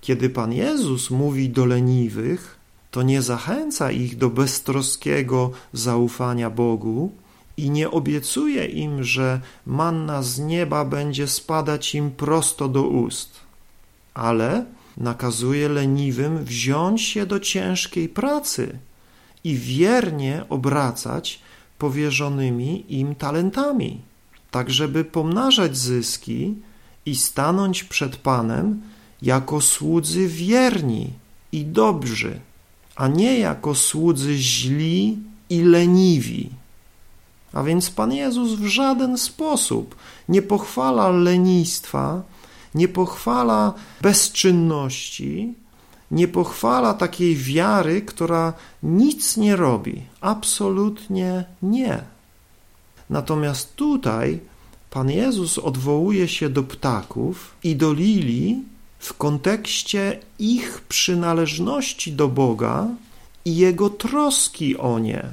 Kiedy 0.00 0.30
Pan 0.30 0.52
Jezus 0.52 1.10
mówi 1.10 1.50
do 1.50 1.66
leniwych, 1.66 2.56
to 2.96 3.02
nie 3.02 3.22
zachęca 3.22 3.90
ich 3.90 4.16
do 4.16 4.30
beztroskiego 4.30 5.50
zaufania 5.72 6.50
Bogu 6.50 7.12
i 7.56 7.70
nie 7.70 7.90
obiecuje 7.90 8.64
im, 8.64 9.04
że 9.04 9.40
manna 9.66 10.22
z 10.22 10.38
nieba 10.38 10.84
będzie 10.84 11.28
spadać 11.28 11.94
im 11.94 12.10
prosto 12.10 12.68
do 12.68 12.82
ust, 12.82 13.40
ale 14.14 14.64
nakazuje 14.96 15.68
leniwym 15.68 16.44
wziąć 16.44 17.02
się 17.02 17.26
do 17.26 17.40
ciężkiej 17.40 18.08
pracy 18.08 18.78
i 19.44 19.56
wiernie 19.56 20.44
obracać 20.48 21.40
powierzonymi 21.78 22.84
im 22.88 23.14
talentami, 23.14 24.00
tak 24.50 24.70
żeby 24.70 25.04
pomnażać 25.04 25.76
zyski 25.76 26.54
i 27.06 27.16
stanąć 27.16 27.84
przed 27.84 28.16
Panem 28.16 28.82
jako 29.22 29.60
słudzy 29.60 30.28
wierni 30.28 31.12
i 31.52 31.64
dobrzy, 31.64 32.40
a 32.96 33.08
nie 33.08 33.38
jako 33.38 33.74
słudzy 33.74 34.34
źli 34.34 35.18
i 35.50 35.62
leniwi. 35.62 36.50
A 37.52 37.62
więc 37.62 37.90
Pan 37.90 38.12
Jezus 38.12 38.52
w 38.52 38.66
żaden 38.66 39.18
sposób 39.18 39.96
nie 40.28 40.42
pochwala 40.42 41.08
lenistwa, 41.08 42.22
nie 42.74 42.88
pochwala 42.88 43.74
bezczynności, 44.00 45.54
nie 46.10 46.28
pochwala 46.28 46.94
takiej 46.94 47.36
wiary, 47.36 48.02
która 48.02 48.52
nic 48.82 49.36
nie 49.36 49.56
robi. 49.56 50.02
Absolutnie 50.20 51.44
nie. 51.62 52.02
Natomiast 53.10 53.76
tutaj 53.76 54.40
Pan 54.90 55.10
Jezus 55.10 55.58
odwołuje 55.58 56.28
się 56.28 56.48
do 56.48 56.62
ptaków 56.62 57.54
i 57.64 57.76
do 57.76 57.92
lilii 57.92 58.75
w 58.98 59.14
kontekście 59.14 60.18
ich 60.38 60.80
przynależności 60.80 62.12
do 62.12 62.28
Boga 62.28 62.88
i 63.44 63.56
Jego 63.56 63.90
troski 63.90 64.76
o 64.76 64.98
nie. 64.98 65.24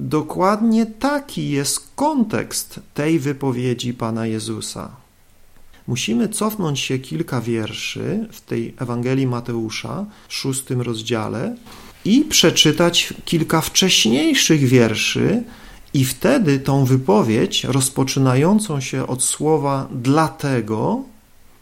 Dokładnie 0.00 0.86
taki 0.86 1.50
jest 1.50 1.90
kontekst 1.94 2.80
tej 2.94 3.18
wypowiedzi 3.18 3.94
Pana 3.94 4.26
Jezusa. 4.26 4.90
Musimy 5.86 6.28
cofnąć 6.28 6.80
się 6.80 6.98
kilka 6.98 7.40
wierszy 7.40 8.28
w 8.32 8.40
tej 8.40 8.74
Ewangelii 8.78 9.26
Mateusza, 9.26 10.06
w 10.28 10.34
szóstym 10.34 10.80
rozdziale, 10.80 11.56
i 12.04 12.24
przeczytać 12.24 13.14
kilka 13.24 13.60
wcześniejszych 13.60 14.68
wierszy, 14.68 15.42
i 15.94 16.04
wtedy 16.04 16.58
tą 16.58 16.84
wypowiedź, 16.84 17.64
rozpoczynającą 17.64 18.80
się 18.80 19.06
od 19.06 19.22
słowa 19.22 19.88
dlatego, 19.92 21.02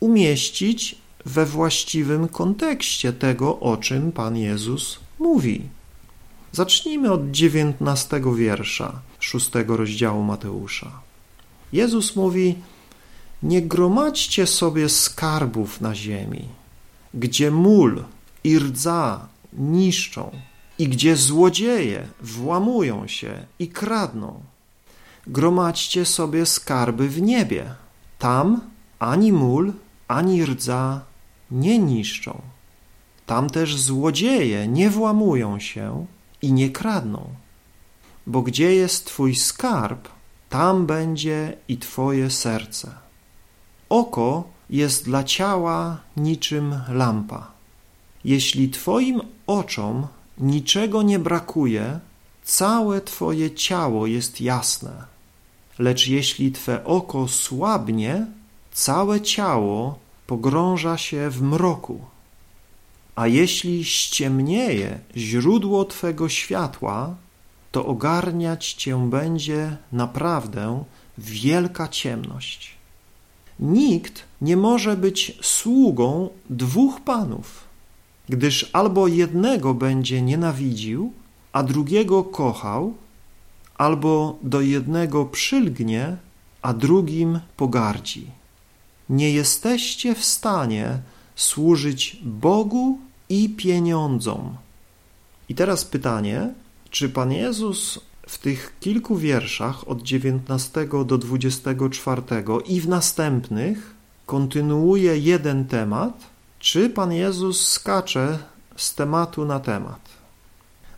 umieścić 0.05 0.99
we 1.25 1.47
właściwym 1.47 2.29
kontekście 2.29 3.13
tego, 3.13 3.61
o 3.61 3.77
czym 3.77 4.13
Pan 4.13 4.37
Jezus 4.37 4.99
mówi. 5.19 5.63
Zacznijmy 6.53 7.13
od 7.13 7.31
dziewiętnastego 7.31 8.35
wiersza 8.35 9.01
szóstego 9.21 9.77
rozdziału 9.77 10.23
Mateusza. 10.23 10.91
Jezus 11.73 12.17
mówi: 12.17 12.55
Nie 13.43 13.63
gromadźcie 13.63 14.47
sobie 14.47 14.89
skarbów 14.89 15.81
na 15.81 15.95
ziemi, 15.95 16.45
gdzie 17.15 17.51
mól 17.51 18.05
i 18.45 18.59
rdza 18.59 19.27
niszczą 19.53 20.31
i 20.79 20.89
gdzie 20.89 21.17
złodzieje 21.17 22.09
włamują 22.21 23.07
się 23.07 23.47
i 23.59 23.69
kradną. 23.69 24.41
Gromadźcie 25.27 26.05
sobie 26.05 26.47
skarby 26.47 27.09
w 27.09 27.23
niebie. 27.23 27.75
Tam 28.19 28.61
ani 28.99 29.33
mól, 29.33 29.73
ani 30.09 30.45
rdza 30.45 31.01
nie 31.51 31.79
niszczą. 31.79 32.43
Tam 33.27 33.51
też 33.51 33.77
złodzieje 33.77 34.69
nie 34.69 34.91
włamują 34.91 35.61
się 35.61 36.07
i 36.43 36.53
nie 36.53 36.71
kradną. 36.71 37.29
Bo 38.27 38.43
gdzie 38.43 38.75
jest 38.75 39.07
Twój 39.07 39.35
skarb, 39.35 40.09
tam 40.49 40.87
będzie 40.87 41.57
i 41.69 41.79
Twoje 41.79 42.31
serce. 42.31 42.91
Oko 43.89 44.45
jest 44.71 45.05
dla 45.05 45.25
ciała 45.25 45.99
niczym 46.17 46.81
lampa. 46.89 47.51
Jeśli 48.25 48.71
Twoim 48.71 49.21
oczom 49.47 50.07
niczego 50.39 51.03
nie 51.03 51.19
brakuje, 51.19 52.01
całe 52.45 53.01
Twoje 53.01 53.51
ciało 53.51 54.07
jest 54.07 54.41
jasne. 54.41 55.05
Lecz 55.79 56.09
jeśli 56.09 56.53
Twe 56.53 56.85
oko 56.85 57.29
słabnie, 57.29 58.27
całe 58.75 59.21
ciało 59.21 59.99
pogrąża 60.27 60.99
się 60.99 61.31
w 61.31 61.43
mroku. 61.43 62.01
A 63.17 63.27
jeśli 63.27 63.85
ściemnieje 63.85 64.99
źródło 65.17 65.85
Twego 65.85 66.29
światła, 66.29 67.15
to 67.73 67.87
ogarniać 67.87 68.73
Cię 68.73 69.11
będzie 69.11 69.77
naprawdę 69.93 70.85
wielka 71.19 71.89
ciemność. 71.89 72.75
Nikt 73.61 74.25
nie 74.41 74.57
może 74.57 74.97
być 74.97 75.39
sługą 75.43 76.29
dwóch 76.51 77.01
panów, 77.01 77.65
gdyż 78.29 78.71
albo 78.73 79.09
jednego 79.09 79.75
będzie 79.75 80.23
nienawidził, 80.23 81.13
a 81.53 81.63
drugiego 81.63 82.25
kochał, 82.25 82.95
albo 83.79 84.39
do 84.43 84.61
jednego 84.61 85.25
przylgnie, 85.25 86.17
a 86.63 86.73
drugim 86.73 87.41
pogardzi. 87.57 88.31
Nie 89.09 89.33
jesteście 89.33 90.15
w 90.15 90.25
stanie 90.25 90.99
służyć 91.37 92.21
Bogu 92.23 92.99
i 93.29 93.49
pieniądzom. 93.49 94.57
I 95.49 95.55
teraz 95.55 95.85
pytanie, 95.85 96.55
czy 96.91 97.09
Pan 97.09 97.33
Jezus 97.33 98.01
w 98.29 98.39
tych 98.39 98.77
kilku 98.81 99.17
wierszach 99.17 99.89
od 99.89 100.03
19 100.03 100.89
do 101.07 101.19
24 101.19 102.23
i 102.67 102.81
w 102.81 102.89
następnych 102.89 103.95
kontynuuje 104.27 105.19
jeden 105.19 105.65
temat, 105.65 106.27
czy 106.59 106.91
Pan 106.91 107.13
Jezus 107.13 107.69
skacze 107.69 108.39
z 108.77 108.95
tematu 108.95 109.45
na 109.45 109.61
temat. 109.61 110.01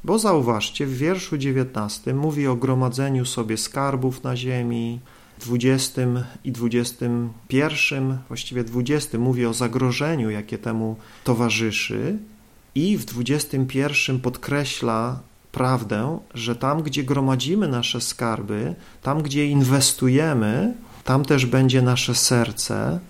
Bo 0.04 0.18
zauważcie, 0.18 0.86
w 0.86 0.96
wierszu 0.96 1.38
19 1.38 2.14
mówi 2.14 2.46
o 2.46 2.56
gromadzeniu 2.56 3.24
sobie 3.24 3.56
skarbów 3.56 4.22
na 4.22 4.36
ziemi, 4.36 5.00
20 5.40 6.02
i 6.44 6.52
21, 6.52 8.18
właściwie 8.28 8.64
20 8.64 9.18
mówi 9.18 9.46
o 9.46 9.54
zagrożeniu, 9.54 10.30
jakie 10.30 10.58
temu 10.58 10.96
towarzyszy, 11.24 12.18
i 12.74 12.96
w 12.96 13.04
21 13.04 14.20
podkreśla 14.20 15.20
prawdę, 15.52 16.18
że 16.34 16.56
tam, 16.56 16.82
gdzie 16.82 17.04
gromadzimy 17.04 17.68
nasze 17.68 18.00
skarby, 18.00 18.74
tam, 19.02 19.22
gdzie 19.22 19.46
inwestujemy, 19.46 20.74
tam 21.04 21.24
też 21.24 21.46
będzie 21.46 21.82
nasze 21.82 22.14
serce, 22.14 23.00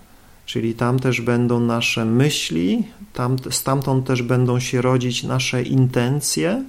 czyli 0.45 0.73
tam 0.73 0.99
też 0.99 1.21
będą 1.21 1.59
nasze 1.59 2.05
myśli, 2.05 2.83
tam, 3.13 3.35
stamtąd 3.49 4.05
też 4.05 4.21
będą 4.21 4.59
się 4.59 4.81
rodzić 4.81 5.23
nasze 5.23 5.63
intencje. 5.63 6.63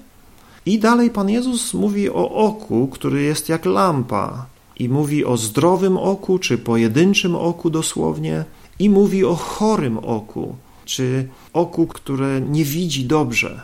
I 0.67 0.79
dalej 0.79 1.11
Pan 1.11 1.31
Jezus 1.31 1.75
mówi 1.75 2.11
o 2.11 2.31
oku, 2.31 2.89
który 2.89 3.23
jest 3.23 3.49
jak 3.49 3.65
lampa, 3.65 4.47
i 4.79 4.89
mówi 4.89 5.25
o 5.25 5.37
zdrowym 5.37 5.97
oku, 5.97 6.39
czy 6.39 6.59
pojedynczym 6.59 7.37
oku 7.37 7.71
dosłownie, 7.71 8.45
i 8.79 8.91
mówi 8.91 9.25
o 9.25 9.35
chorym 9.35 9.99
oku, 9.99 10.57
czy 10.85 11.29
oku, 11.53 11.87
które 11.87 12.41
nie 12.41 12.65
widzi 12.65 13.05
dobrze. 13.05 13.63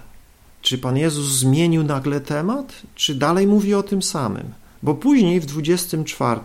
Czy 0.63 0.79
Pan 0.79 0.97
Jezus 0.97 1.27
zmienił 1.27 1.83
nagle 1.83 2.21
temat, 2.21 2.83
czy 2.95 3.15
dalej 3.15 3.47
mówi 3.47 3.75
o 3.75 3.83
tym 3.83 4.03
samym? 4.03 4.53
Bo 4.83 4.95
później 4.95 5.41
w 5.41 5.47
24 5.47 6.41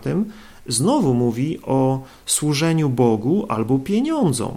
znowu 0.66 1.14
mówi 1.14 1.58
o 1.62 2.02
służeniu 2.26 2.88
Bogu 2.88 3.46
albo 3.48 3.78
pieniądzom. 3.78 4.56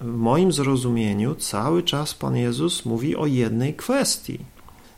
W 0.00 0.16
moim 0.16 0.52
zrozumieniu 0.52 1.34
cały 1.34 1.82
czas 1.82 2.14
Pan 2.14 2.36
Jezus 2.36 2.84
mówi 2.84 3.16
o 3.16 3.26
jednej 3.26 3.74
kwestii. 3.74 4.38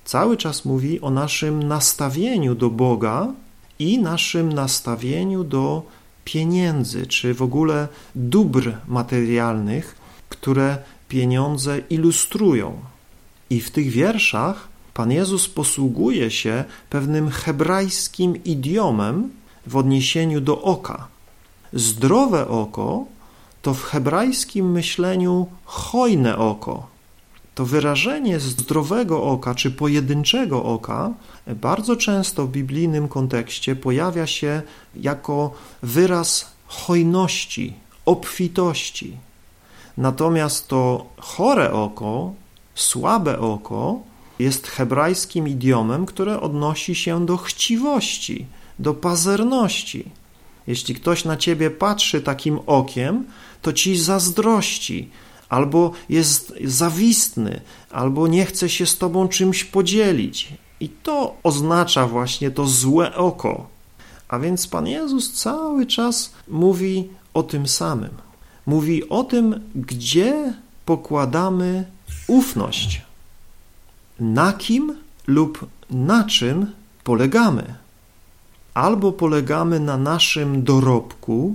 Cały 0.05 0.37
czas 0.37 0.64
mówi 0.64 1.01
o 1.01 1.11
naszym 1.11 1.62
nastawieniu 1.62 2.55
do 2.55 2.71
Boga 2.71 3.33
i 3.79 3.99
naszym 3.99 4.53
nastawieniu 4.53 5.45
do 5.45 5.83
pieniędzy, 6.25 7.07
czy 7.07 7.35
w 7.35 7.43
ogóle 7.43 7.89
dóbr 8.15 8.73
materialnych, 8.89 9.97
które 10.29 10.79
pieniądze 11.09 11.79
ilustrują. 11.91 12.81
I 13.51 13.61
w 13.61 13.71
tych 13.71 13.91
wierszach 13.91 14.69
Pan 14.95 15.11
Jezus 15.11 15.49
posługuje 15.49 16.31
się 16.31 16.65
pewnym 16.91 17.31
hebrajskim 17.31 18.45
idiomem 18.45 19.31
w 19.67 19.77
odniesieniu 19.77 20.41
do 20.41 20.63
oka. 20.63 21.09
Zdrowe 21.73 22.49
oko 22.49 23.05
to 23.63 23.75
w 23.75 23.83
hebrajskim 23.83 24.71
myśleniu 24.71 25.47
hojne 25.65 26.39
oko. 26.39 26.94
To 27.55 27.67
wyrażenie 27.67 28.40
zdrowego 28.40 29.23
oka 29.23 29.55
czy 29.55 29.71
pojedynczego 29.71 30.64
oka 30.64 31.11
bardzo 31.47 31.97
często 31.97 32.47
w 32.47 32.51
biblijnym 32.51 33.09
kontekście 33.09 33.77
pojawia 33.77 34.27
się 34.27 34.62
jako 34.97 35.51
wyraz 35.83 36.53
hojności, 36.67 37.75
obfitości. 38.07 39.17
Natomiast 39.97 40.69
to 40.69 41.07
chore 41.17 41.73
oko, 41.73 42.33
słabe 42.75 43.38
oko 43.38 44.01
jest 44.38 44.67
hebrajskim 44.67 45.49
idiomem, 45.49 46.07
które 46.07 46.40
odnosi 46.40 46.95
się 46.95 47.27
do 47.27 47.37
chciwości, 47.37 48.47
do 48.79 48.95
pazerności. 48.95 50.05
Jeśli 50.67 50.95
ktoś 50.95 51.25
na 51.25 51.37
ciebie 51.37 51.71
patrzy 51.71 52.21
takim 52.21 52.59
okiem, 52.67 53.25
to 53.62 53.73
ci 53.73 53.99
zazdrości, 53.99 55.11
albo 55.49 55.93
jest 56.09 56.55
zawistny, 56.65 57.61
albo 57.91 58.27
nie 58.27 58.45
chce 58.47 58.69
się 58.69 58.87
z 58.87 58.99
tobą 58.99 59.29
czymś 59.29 59.65
podzielić. 59.65 60.55
I 60.81 60.89
to 60.89 61.37
oznacza 61.43 62.07
właśnie 62.07 62.51
to 62.51 62.67
złe 62.67 63.15
oko. 63.15 63.67
A 64.29 64.39
więc 64.39 64.67
Pan 64.67 64.87
Jezus 64.87 65.33
cały 65.33 65.87
czas 65.87 66.33
mówi 66.49 67.09
o 67.35 67.43
tym 67.43 67.69
samym. 67.69 68.11
Mówi 68.67 69.09
o 69.09 69.25
tym, 69.25 69.61
gdzie 69.75 70.55
pokładamy 70.85 71.85
ufność, 72.27 73.03
na 74.21 74.53
kim 74.53 74.97
lub 75.27 75.67
na 75.91 76.25
czym 76.25 76.67
polegamy. 77.05 77.75
Albo 78.75 79.13
polegamy 79.13 79.81
na 79.81 79.97
naszym 79.97 80.65
dorobku, 80.65 81.55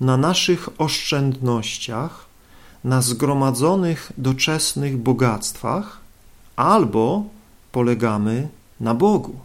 na 0.00 0.16
naszych 0.16 0.68
oszczędnościach, 0.78 2.26
na 2.84 3.02
zgromadzonych 3.02 4.12
doczesnych 4.18 4.96
bogactwach, 4.96 6.00
albo 6.56 7.24
polegamy 7.72 8.48
na 8.80 8.94
Bogu. 8.94 9.36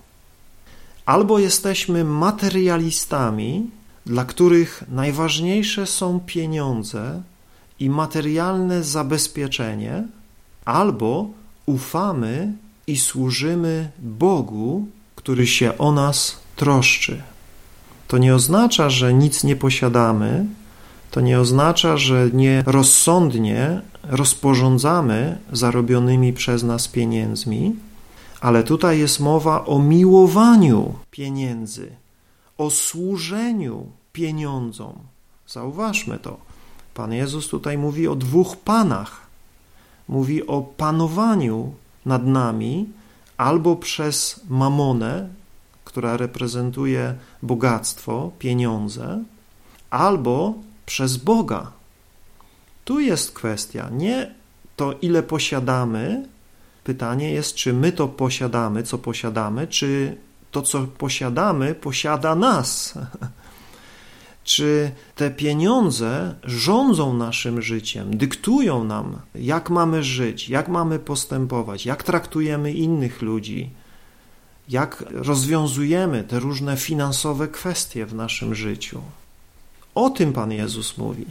Albo 1.05 1.39
jesteśmy 1.39 2.03
materialistami, 2.03 3.69
dla 4.05 4.25
których 4.25 4.83
najważniejsze 4.89 5.85
są 5.85 6.19
pieniądze 6.19 7.21
i 7.79 7.89
materialne 7.89 8.83
zabezpieczenie, 8.83 10.07
albo 10.65 11.29
ufamy 11.65 12.53
i 12.87 12.97
służymy 12.97 13.89
Bogu, 13.99 14.87
który 15.15 15.47
się 15.47 15.77
o 15.77 15.91
nas 15.91 16.37
troszczy. 16.55 17.21
To 18.07 18.17
nie 18.17 18.35
oznacza, 18.35 18.89
że 18.89 19.13
nic 19.13 19.43
nie 19.43 19.55
posiadamy, 19.55 20.45
to 21.15 21.21
nie 21.21 21.39
oznacza, 21.39 21.97
że 21.97 22.29
nierozsądnie 22.33 23.81
rozporządzamy 24.03 25.37
zarobionymi 25.51 26.33
przez 26.33 26.63
nas 26.63 26.87
pieniędzmi, 26.87 27.75
ale 28.41 28.63
tutaj 28.63 28.99
jest 28.99 29.19
mowa 29.19 29.65
o 29.65 29.79
miłowaniu 29.79 30.93
pieniędzy, 31.11 31.91
o 32.57 32.69
służeniu 32.69 33.85
pieniądzom. 34.13 34.93
Zauważmy 35.47 36.19
to. 36.19 36.37
Pan 36.93 37.13
Jezus 37.13 37.47
tutaj 37.47 37.77
mówi 37.77 38.07
o 38.07 38.15
dwóch 38.15 38.57
panach. 38.57 39.21
Mówi 40.07 40.47
o 40.47 40.61
panowaniu 40.61 41.73
nad 42.05 42.25
nami 42.25 42.89
albo 43.37 43.75
przez 43.75 44.39
mamonę, 44.49 45.29
która 45.85 46.17
reprezentuje 46.17 47.15
bogactwo, 47.41 48.31
pieniądze, 48.39 49.23
albo 49.89 50.53
przez 50.85 51.17
Boga. 51.17 51.71
Tu 52.85 52.99
jest 52.99 53.31
kwestia 53.31 53.89
nie 53.91 54.35
to, 54.75 54.93
ile 55.01 55.23
posiadamy. 55.23 56.27
Pytanie 56.83 57.31
jest, 57.31 57.55
czy 57.55 57.73
my 57.73 57.91
to 57.91 58.07
posiadamy, 58.07 58.83
co 58.83 58.97
posiadamy, 58.97 59.67
czy 59.67 60.17
to, 60.51 60.61
co 60.61 60.81
posiadamy, 60.81 61.75
posiada 61.75 62.35
nas. 62.35 62.93
czy 64.43 64.91
te 65.15 65.31
pieniądze 65.31 66.35
rządzą 66.43 67.13
naszym 67.13 67.61
życiem, 67.61 68.17
dyktują 68.17 68.83
nam, 68.83 69.19
jak 69.35 69.69
mamy 69.69 70.03
żyć, 70.03 70.49
jak 70.49 70.67
mamy 70.67 70.99
postępować, 70.99 71.85
jak 71.85 72.03
traktujemy 72.03 72.73
innych 72.73 73.21
ludzi, 73.21 73.69
jak 74.69 75.03
rozwiązujemy 75.11 76.23
te 76.23 76.39
różne 76.39 76.77
finansowe 76.77 77.47
kwestie 77.47 78.05
w 78.05 78.13
naszym 78.13 78.55
życiu. 78.55 79.01
O 79.95 80.09
tym 80.09 80.33
Pan 80.33 80.51
Jezus 80.51 80.97
mówi. 80.97 81.25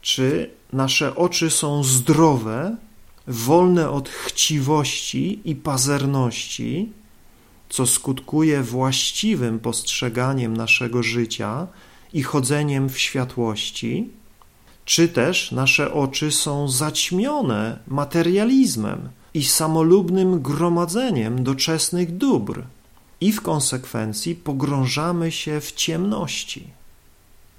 Czy 0.00 0.50
nasze 0.72 1.16
oczy 1.16 1.50
są 1.50 1.84
zdrowe, 1.84 2.76
wolne 3.26 3.90
od 3.90 4.08
chciwości 4.08 5.40
i 5.44 5.56
pazerności, 5.56 6.92
co 7.68 7.86
skutkuje 7.86 8.62
właściwym 8.62 9.58
postrzeganiem 9.58 10.56
naszego 10.56 11.02
życia 11.02 11.66
i 12.12 12.22
chodzeniem 12.22 12.88
w 12.88 12.98
światłości, 12.98 14.08
czy 14.84 15.08
też 15.08 15.52
nasze 15.52 15.92
oczy 15.92 16.32
są 16.32 16.68
zaćmione 16.68 17.78
materializmem 17.86 19.08
i 19.34 19.44
samolubnym 19.44 20.42
gromadzeniem 20.42 21.44
doczesnych 21.44 22.16
dóbr 22.16 22.62
i 23.20 23.32
w 23.32 23.40
konsekwencji 23.40 24.34
pogrążamy 24.34 25.32
się 25.32 25.60
w 25.60 25.72
ciemności. 25.72 26.81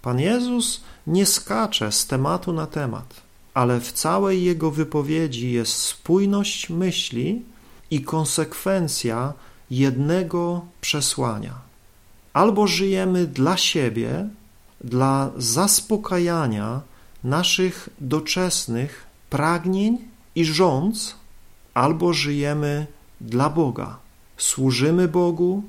Pan 0.04 0.20
Jezus 0.20 0.84
nie 1.08 1.26
skacze 1.26 1.92
z 1.92 2.08
tematu 2.08 2.54
na 2.54 2.68
temat, 2.68 3.22
ale 3.54 3.80
w 3.80 3.92
całej 3.92 4.44
jego 4.44 4.72
wypowiedzi 4.72 5.52
jest 5.52 5.76
spójność 5.76 6.70
myśli 6.70 7.42
i 7.92 8.02
konsekwencja 8.02 9.34
jednego 9.72 10.66
przesłania. 10.82 11.54
Albo 12.34 12.68
żyjemy 12.68 13.28
dla 13.28 13.58
siebie, 13.58 14.30
dla 14.84 15.32
zaspokajania 15.38 16.82
naszych 17.24 17.90
doczesnych 18.02 19.06
pragnień 19.30 19.98
i 20.36 20.46
rządz, 20.46 21.16
albo 21.74 22.14
żyjemy 22.14 22.88
dla 23.22 23.50
Boga, 23.50 23.98
służymy 24.38 25.08
Bogu, 25.08 25.64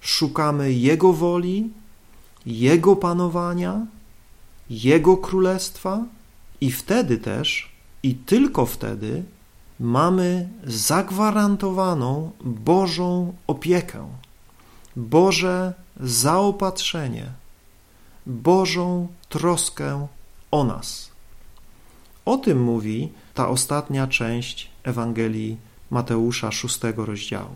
szukamy 0.00 0.72
Jego 0.72 1.12
woli, 1.12 1.70
Jego 2.46 2.96
panowania, 2.96 3.86
Jego 4.70 5.16
królestwa 5.16 6.04
i 6.60 6.72
wtedy 6.72 7.18
też, 7.18 7.72
i 8.02 8.14
tylko 8.14 8.66
wtedy, 8.66 9.22
mamy 9.80 10.48
zagwarantowaną 10.64 12.30
Bożą 12.44 13.34
opiekę, 13.46 14.08
Boże 14.96 15.74
zaopatrzenie, 16.00 17.26
Bożą 18.26 19.08
troskę 19.28 20.06
o 20.50 20.64
nas. 20.64 21.10
O 22.24 22.36
tym 22.36 22.62
mówi 22.62 23.12
ta 23.34 23.48
ostatnia 23.48 24.06
część 24.06 24.70
Ewangelii 24.82 25.56
Mateusza 25.90 26.52
szóstego 26.52 27.06
rozdziału. 27.06 27.54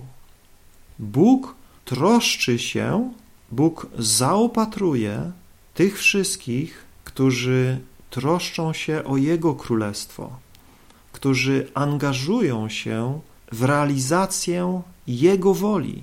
Bóg 0.99 1.55
troszczy 1.85 2.59
się, 2.59 3.13
Bóg 3.51 3.87
zaopatruje 3.99 5.33
tych 5.75 5.99
wszystkich, 5.99 6.85
którzy 7.05 7.81
troszczą 8.11 8.73
się 8.73 9.05
o 9.05 9.17
Jego 9.17 9.55
królestwo, 9.55 10.31
którzy 11.13 11.69
angażują 11.75 12.69
się 12.69 13.21
w 13.53 13.63
realizację 13.63 14.83
Jego 15.07 15.55
woli, 15.55 16.03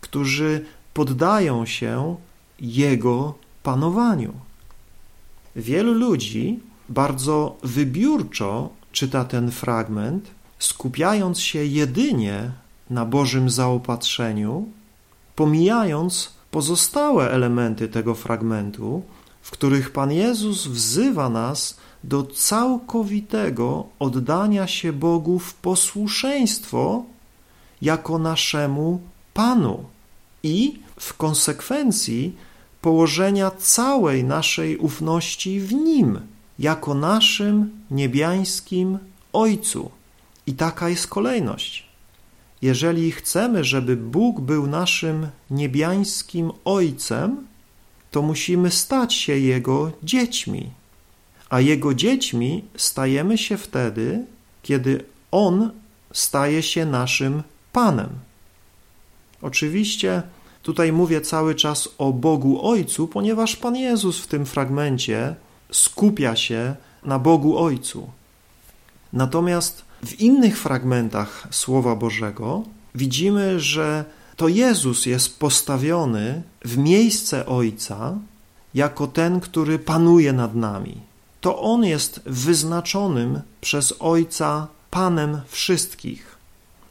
którzy 0.00 0.64
poddają 0.94 1.66
się 1.66 2.16
Jego 2.60 3.34
panowaniu. 3.62 4.32
Wielu 5.56 5.92
ludzi 5.94 6.60
bardzo 6.88 7.56
wybiórczo 7.62 8.70
czyta 8.92 9.24
ten 9.24 9.50
fragment, 9.50 10.30
skupiając 10.58 11.40
się 11.40 11.64
jedynie 11.64 12.50
na 12.90 13.04
Bożym 13.04 13.50
zaopatrzeniu, 13.50 14.68
pomijając 15.36 16.35
pozostałe 16.56 17.30
elementy 17.30 17.88
tego 17.88 18.14
fragmentu, 18.14 19.02
w 19.42 19.50
których 19.50 19.90
Pan 19.90 20.12
Jezus 20.12 20.66
wzywa 20.66 21.28
nas 21.28 21.76
do 22.04 22.22
całkowitego 22.22 23.86
oddania 23.98 24.66
się 24.66 24.92
Bogu 24.92 25.38
w 25.38 25.54
posłuszeństwo 25.54 27.04
jako 27.82 28.18
naszemu 28.18 29.00
Panu 29.34 29.84
i 30.42 30.78
w 31.00 31.14
konsekwencji 31.14 32.36
położenia 32.80 33.50
całej 33.50 34.24
naszej 34.24 34.76
ufności 34.76 35.60
w 35.60 35.72
Nim, 35.72 36.20
jako 36.58 36.94
naszym 36.94 37.70
niebiańskim 37.90 38.98
Ojcu. 39.32 39.90
I 40.46 40.54
taka 40.54 40.88
jest 40.88 41.06
kolejność. 41.06 41.85
Jeżeli 42.62 43.12
chcemy, 43.12 43.64
żeby 43.64 43.96
Bóg 43.96 44.40
był 44.40 44.66
naszym 44.66 45.28
niebiańskim 45.50 46.52
Ojcem, 46.64 47.46
to 48.10 48.22
musimy 48.22 48.70
stać 48.70 49.14
się 49.14 49.38
Jego 49.38 49.92
dziećmi. 50.02 50.70
A 51.50 51.60
Jego 51.60 51.94
dziećmi 51.94 52.64
stajemy 52.76 53.38
się 53.38 53.56
wtedy, 53.56 54.24
kiedy 54.62 55.04
On 55.30 55.70
staje 56.12 56.62
się 56.62 56.86
naszym 56.86 57.42
Panem. 57.72 58.08
Oczywiście 59.42 60.22
tutaj 60.62 60.92
mówię 60.92 61.20
cały 61.20 61.54
czas 61.54 61.88
o 61.98 62.12
Bogu 62.12 62.68
Ojcu, 62.68 63.08
ponieważ 63.08 63.56
Pan 63.56 63.76
Jezus 63.76 64.20
w 64.20 64.26
tym 64.26 64.46
fragmencie 64.46 65.34
skupia 65.72 66.36
się 66.36 66.76
na 67.04 67.18
Bogu 67.18 67.58
Ojcu. 67.58 68.10
Natomiast 69.12 69.85
w 70.06 70.20
innych 70.20 70.58
fragmentach 70.58 71.48
Słowa 71.50 71.96
Bożego 71.96 72.62
widzimy, 72.94 73.60
że 73.60 74.04
to 74.36 74.48
Jezus 74.48 75.06
jest 75.06 75.38
postawiony 75.38 76.42
w 76.64 76.78
miejsce 76.78 77.46
Ojca 77.46 78.18
jako 78.74 79.06
ten, 79.06 79.40
który 79.40 79.78
panuje 79.78 80.32
nad 80.32 80.54
nami. 80.54 81.00
To 81.40 81.60
On 81.60 81.84
jest 81.84 82.20
wyznaczonym 82.26 83.40
przez 83.60 83.94
Ojca 83.98 84.68
Panem 84.90 85.40
wszystkich. 85.48 86.36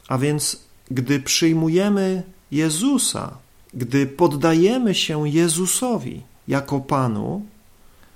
A 0.08 0.18
więc, 0.18 0.60
gdy 0.90 1.20
przyjmujemy 1.20 2.22
Jezusa, 2.50 3.36
gdy 3.74 4.06
poddajemy 4.06 4.94
się 4.94 5.28
Jezusowi 5.28 6.22
jako 6.48 6.80
Panu, 6.80 7.46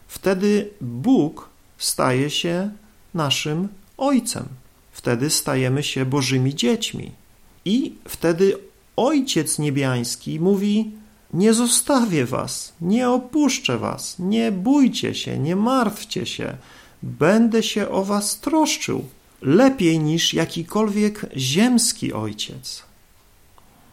wtedy 0.09 0.71
Bóg 0.81 1.49
staje 1.79 2.31
się 2.31 2.71
naszym 3.15 3.69
Ojcem. 3.97 4.60
Wtedy 5.01 5.31
stajemy 5.31 5.83
się 5.83 6.05
Bożymi 6.05 6.55
dziećmi. 6.55 7.11
I 7.65 7.93
wtedy 8.09 8.57
Ojciec 8.97 9.59
Niebiański 9.59 10.41
mówi: 10.41 10.91
Nie 11.35 11.55
zostawię 11.55 12.27
was, 12.27 12.73
nie 12.81 13.11
opuszczę 13.11 13.79
was, 13.79 14.19
nie 14.19 14.53
bójcie 14.53 15.15
się, 15.15 15.39
nie 15.39 15.57
martwcie 15.57 16.27
się, 16.27 16.57
będę 17.03 17.63
się 17.63 17.89
o 17.89 18.05
was 18.05 18.41
troszczył, 18.41 19.05
lepiej 19.43 19.99
niż 19.99 20.35
jakikolwiek 20.35 21.27
ziemski 21.37 22.13
ojciec. 22.13 22.83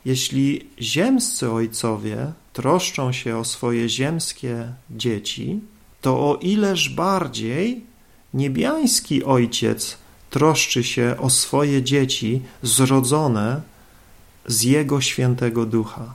Jeśli 0.05 0.67
ziemscy 0.81 1.51
ojcowie 1.51 2.17
troszczą 2.53 3.11
się 3.11 3.37
o 3.37 3.45
swoje 3.45 3.89
ziemskie 3.89 4.73
dzieci, 4.89 5.59
to 6.01 6.31
o 6.31 6.35
ileż 6.35 6.89
bardziej 6.89 7.85
niebiański 8.33 9.23
ojciec 9.23 9.97
troszczy 10.37 10.83
się 10.83 11.15
o 11.19 11.29
swoje 11.29 11.83
dzieci 11.83 12.41
zrodzone 12.63 13.61
z 14.45 14.63
Jego 14.63 15.01
świętego 15.01 15.65
ducha. 15.65 16.13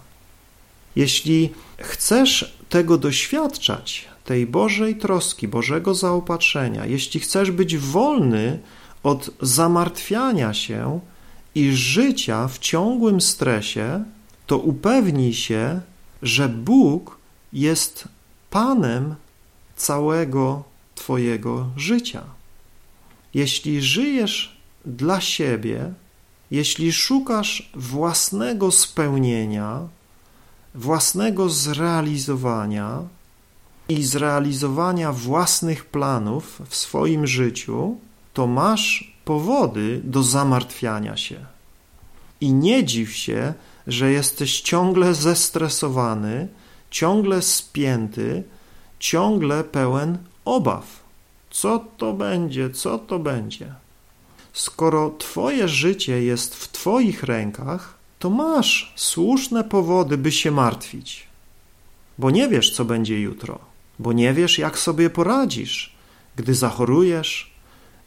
Jeśli 0.97 1.53
chcesz 1.79 2.59
tego 2.69 2.99
doświadczać, 2.99 4.09
tej 4.25 4.47
Bożej 4.47 4.97
troski, 4.97 5.49
Bożego 5.49 5.95
zaopatrzenia, 5.95 6.87
jeśli 6.87 7.21
chcesz 7.21 7.51
być 7.51 7.77
wolny 7.77 8.59
od 9.03 9.31
zamartwiania 9.41 10.55
się 10.55 11.01
i 11.55 11.73
życia 11.73 12.49
w 12.49 12.59
ciągłym 12.59 13.21
stresie, 13.21 14.05
to 14.47 14.59
upewnij 14.59 15.35
się, 15.35 15.81
że 16.23 16.49
Bóg 16.49 17.19
jest 17.53 18.09
Panem 18.51 19.15
całego 19.77 20.63
Twojego 20.95 21.67
życia. 21.77 22.42
Jeśli 23.35 23.83
żyjesz 23.83 24.63
dla 24.85 25.21
siebie, 25.21 25.93
jeśli 26.51 26.93
szukasz 26.93 27.71
własnego 27.75 28.71
spełnienia, 28.71 29.89
własnego 30.75 31.49
zrealizowania 31.49 33.03
i 33.89 34.03
zrealizowania 34.03 35.13
własnych 35.13 35.85
planów 35.85 36.63
w 36.69 36.77
swoim 36.77 37.27
życiu, 37.27 37.97
to 38.35 38.47
masz 38.47 39.15
powody 39.25 40.01
do 40.05 40.23
zamartwiania 40.23 41.17
się. 41.17 41.47
I 42.41 42.53
nie 42.53 42.85
dziw 42.85 43.17
się, 43.17 43.55
że 43.87 44.11
jesteś 44.13 44.61
ciągle 44.61 45.15
zestresowany, 45.15 46.49
ciągle 46.91 47.43
spięty, 47.43 48.45
ciągle 48.99 49.65
pełen 49.65 50.19
obaw. 50.45 51.02
Co 51.53 51.85
to 51.97 52.13
będzie, 52.13 52.71
co 52.71 52.99
to 52.99 53.19
będzie? 53.19 53.75
Skoro 54.53 55.11
Twoje 55.19 55.69
życie 55.69 56.23
jest 56.23 56.55
w 56.55 56.73
Twoich 56.73 57.23
rękach, 57.23 57.99
to 58.19 58.31
masz 58.31 58.93
słuszne 58.97 59.65
powody, 59.65 60.19
by 60.19 60.33
się 60.33 60.51
martwić, 60.51 61.27
bo 62.19 62.31
nie 62.31 62.49
wiesz, 62.49 62.71
co 62.71 62.85
będzie 62.85 63.21
jutro, 63.21 63.59
bo 63.99 64.13
nie 64.13 64.33
wiesz, 64.33 64.59
jak 64.59 64.79
sobie 64.79 65.11
poradzisz, 65.11 65.93
gdy 66.37 66.55
zachorujesz, 66.55 67.53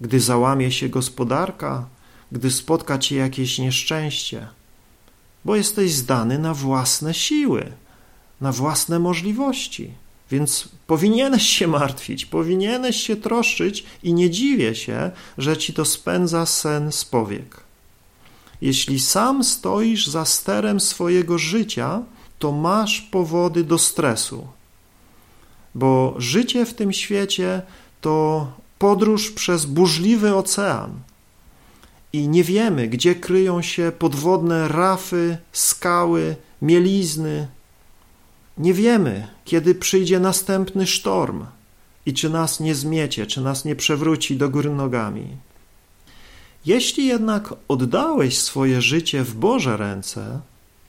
gdy 0.01 0.19
załamie 0.19 0.71
się 0.71 0.89
gospodarka, 0.89 1.85
gdy 2.31 2.51
spotka 2.51 2.97
cię 2.97 3.15
jakieś 3.15 3.59
nieszczęście, 3.59 4.47
bo 5.45 5.55
jesteś 5.55 5.93
zdany 5.93 6.39
na 6.39 6.53
własne 6.53 7.13
siły, 7.13 7.71
na 8.41 8.51
własne 8.51 8.99
możliwości. 8.99 9.91
Więc 10.31 10.69
powinieneś 10.87 11.43
się 11.43 11.67
martwić, 11.67 12.25
powinieneś 12.25 12.95
się 13.03 13.15
troszczyć 13.15 13.85
i 14.03 14.13
nie 14.13 14.29
dziwię 14.29 14.75
się, 14.75 15.11
że 15.37 15.57
ci 15.57 15.73
to 15.73 15.85
spędza 15.85 16.45
sen 16.45 16.91
z 16.91 17.05
powiek. 17.05 17.63
Jeśli 18.61 18.99
sam 18.99 19.43
stoisz 19.43 20.07
za 20.07 20.25
sterem 20.25 20.79
swojego 20.79 21.37
życia, 21.37 22.01
to 22.39 22.51
masz 22.51 23.01
powody 23.01 23.63
do 23.63 23.77
stresu, 23.77 24.47
bo 25.75 26.15
życie 26.17 26.65
w 26.65 26.73
tym 26.73 26.93
świecie 26.93 27.61
to 28.01 28.47
podróż 28.79 29.31
przez 29.31 29.65
burzliwy 29.65 30.35
ocean 30.35 30.91
i 32.13 32.27
nie 32.27 32.43
wiemy, 32.43 32.87
gdzie 32.87 33.15
kryją 33.15 33.61
się 33.61 33.91
podwodne 33.99 34.67
rafy, 34.67 35.37
skały, 35.51 36.35
mielizny, 36.61 37.47
nie 38.57 38.73
wiemy, 38.73 39.27
kiedy 39.45 39.75
przyjdzie 39.75 40.19
następny 40.19 40.87
sztorm 40.87 41.45
i 42.05 42.13
czy 42.13 42.29
nas 42.29 42.59
nie 42.59 42.75
zmiecie, 42.75 43.27
czy 43.27 43.41
nas 43.41 43.65
nie 43.65 43.75
przewróci 43.75 44.37
do 44.37 44.49
góry 44.49 44.69
nogami. 44.69 45.27
Jeśli 46.65 47.05
jednak 47.05 47.53
oddałeś 47.67 48.37
swoje 48.37 48.81
życie 48.81 49.23
w 49.23 49.35
Boże 49.35 49.77
ręce, 49.77 50.39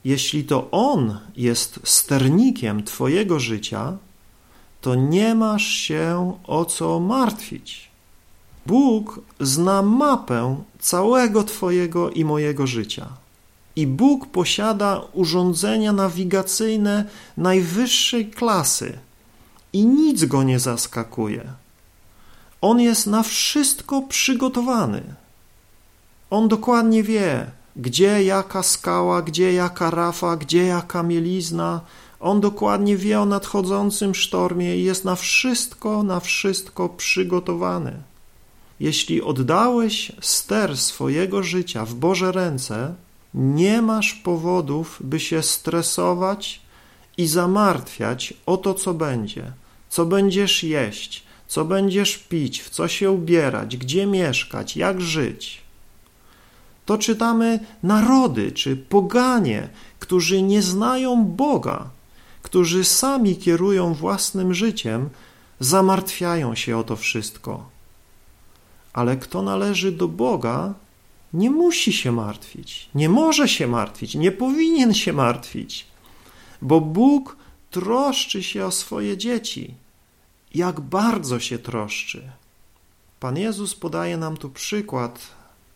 jeśli 0.05 0.45
to 0.45 0.71
On 0.71 1.19
jest 1.37 1.81
sternikiem 1.85 2.85
Twojego 2.85 3.41
życia, 3.41 3.97
to 4.81 4.95
nie 4.95 5.35
masz 5.35 5.67
się 5.67 6.39
o 6.45 6.65
co 6.65 7.01
martwić. 7.01 7.91
Bóg 8.67 9.21
zna 9.41 9.83
mapę 9.83 10.57
całego 10.79 11.45
Twojego 11.45 12.11
i 12.11 12.25
mojego 12.25 12.67
życia. 12.67 13.09
I 13.77 13.87
Bóg 13.87 14.27
posiada 14.27 15.03
urządzenia 15.13 15.93
nawigacyjne 15.93 17.05
najwyższej 17.37 18.31
klasy 18.31 18.99
i 19.73 19.87
nic 19.87 20.25
go 20.25 20.43
nie 20.43 20.59
zaskakuje. 20.59 21.53
On 22.61 22.81
jest 22.81 23.07
na 23.07 23.23
wszystko 23.23 24.03
przygotowany. 24.03 25.03
On 26.31 26.49
dokładnie 26.49 27.03
wie, 27.03 27.51
gdzie 27.77 28.25
jaka 28.25 28.63
skała, 28.63 29.23
gdzie 29.23 29.53
jaka 29.53 29.91
rafa, 29.91 30.37
gdzie 30.37 30.67
jaka 30.67 31.03
mielizna. 31.03 31.81
On 32.21 32.41
dokładnie 32.41 32.97
wie 32.97 33.21
o 33.21 33.27
nadchodzącym 33.27 34.15
sztormie 34.15 34.77
i 34.77 34.85
jest 34.85 35.05
na 35.05 35.17
wszystko, 35.17 36.03
na 36.03 36.21
wszystko 36.21 36.89
przygotowany. 36.89 37.93
Jeśli 38.81 39.23
oddałeś 39.23 40.13
ster 40.21 40.77
swojego 40.77 41.43
życia 41.43 41.85
w 41.85 41.95
Boże 41.95 42.33
ręce, 42.33 42.95
nie 43.35 43.83
masz 43.83 44.15
powodów, 44.15 44.99
by 45.01 45.21
się 45.21 45.43
stresować 45.43 46.61
i 47.17 47.27
zamartwiać 47.27 48.35
o 48.47 48.57
to, 48.57 48.75
co 48.75 48.95
będzie, 48.95 49.53
co 49.89 50.07
będziesz 50.07 50.63
jeść, 50.63 51.23
co 51.47 51.65
będziesz 51.65 52.19
pić, 52.19 52.63
w 52.63 52.71
co 52.71 52.89
się 52.89 53.11
ubierać, 53.11 53.77
gdzie 53.77 54.07
mieszkać, 54.07 54.77
jak 54.77 55.01
żyć. 55.01 55.61
To 56.87 56.99
czytamy 56.99 57.61
narody 57.83 58.53
czy 58.53 58.77
poganie, 58.77 59.69
którzy 59.99 60.43
nie 60.43 60.63
znają 60.63 61.25
Boga, 61.25 61.91
którzy 62.43 62.85
sami 62.85 63.37
kierują 63.37 63.95
własnym 63.95 64.55
życiem, 64.55 65.11
zamartwiają 65.61 66.55
się 66.55 66.79
o 66.79 66.85
to 66.85 66.97
wszystko. 66.97 67.69
Ale 68.93 69.17
kto 69.17 69.43
należy 69.43 69.93
do 69.93 70.09
Boga, 70.09 70.75
nie 71.33 71.51
musi 71.51 71.93
się 71.93 72.13
martwić, 72.13 72.89
nie 72.95 73.09
może 73.09 73.49
się 73.49 73.67
martwić, 73.67 74.15
nie 74.15 74.33
powinien 74.33 74.95
się 74.95 75.13
martwić, 75.13 75.87
bo 76.63 76.81
Bóg 76.81 77.37
troszczy 77.71 78.43
się 78.43 78.65
o 78.65 78.71
swoje 78.71 79.17
dzieci. 79.17 79.75
Jak 80.55 80.81
bardzo 80.81 81.41
się 81.41 81.59
troszczy. 81.59 82.31
Pan 83.21 83.37
Jezus 83.37 83.75
podaje 83.75 84.17
nam 84.17 84.37
tu 84.37 84.51
przykład 84.51 85.29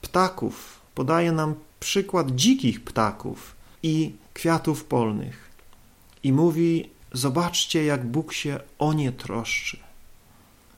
ptaków, 0.02 0.80
podaje 0.94 1.32
nam 1.32 1.54
przykład 1.80 2.30
dzikich 2.30 2.84
ptaków 2.84 3.56
i 3.82 4.12
kwiatów 4.34 4.84
polnych 4.84 5.50
i 6.22 6.32
mówi: 6.32 6.90
Zobaczcie, 7.12 7.84
jak 7.84 8.06
Bóg 8.06 8.32
się 8.32 8.60
o 8.78 8.92
nie 8.92 9.12
troszczy. 9.12 9.76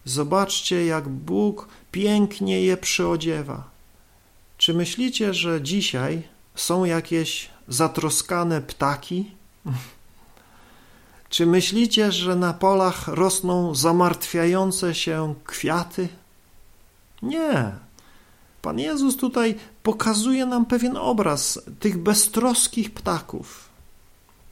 Zobaczcie, 0.04 0.86
jak 0.86 1.08
Bóg 1.08 1.68
pięknie 1.92 2.62
je 2.62 2.76
przyodziewa. 2.76 3.71
Czy 4.62 4.74
myślicie, 4.74 5.34
że 5.34 5.62
dzisiaj 5.62 6.22
są 6.54 6.84
jakieś 6.84 7.50
zatroskane 7.68 8.60
ptaki? 8.60 9.30
Czy 11.28 11.46
myślicie, 11.46 12.12
że 12.12 12.36
na 12.36 12.52
polach 12.52 13.08
rosną 13.08 13.74
zamartwiające 13.74 14.94
się 14.94 15.34
kwiaty? 15.44 16.08
Nie. 17.22 17.72
Pan 18.62 18.78
Jezus 18.78 19.16
tutaj 19.16 19.54
pokazuje 19.82 20.46
nam 20.46 20.66
pewien 20.66 20.96
obraz 20.96 21.60
tych 21.80 21.98
beztroskich 21.98 22.94
ptaków, 22.94 23.68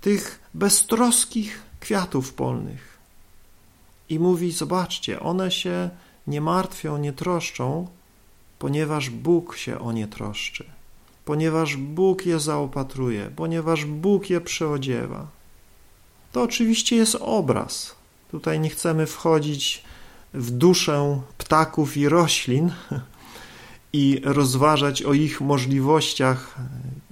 tych 0.01 0.41
beztroskich 0.55 1.63
kwiatów 1.81 2.35
polnych. 2.35 2.99
I 4.09 4.19
mówi: 4.19 4.53
Zobaczcie, 4.53 5.21
one 5.21 5.51
się 5.51 5.91
nie 6.27 6.41
martwią, 6.41 6.99
nie 6.99 7.13
troszczą, 7.13 7.87
ponieważ 8.61 9.11
Bóg 9.11 9.57
się 9.57 9.79
o 9.79 9.93
nie 9.93 10.09
troszczy, 10.09 10.65
ponieważ 11.25 11.77
Bóg 11.77 12.27
je 12.27 12.41
zaopatruje, 12.41 13.31
ponieważ 13.37 13.85
Bóg 13.85 14.31
je 14.31 14.41
przyodziewa. 14.41 15.27
To 16.33 16.43
oczywiście 16.43 16.97
jest 16.97 17.17
obraz. 17.21 17.95
Tutaj 18.31 18.61
nie 18.61 18.71
chcemy 18.71 19.07
wchodzić 19.07 19.83
w 20.35 20.51
duszę 20.51 21.21
ptaków 21.39 21.97
i 21.97 22.09
roślin 22.09 22.73
i 23.93 24.21
rozważać 24.25 25.03
o 25.03 25.13
ich 25.13 25.41
możliwościach 25.41 26.57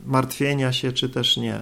martwienia 0.06 0.72
się, 0.72 0.92
czy 0.92 1.08
też 1.08 1.36
nie. 1.36 1.60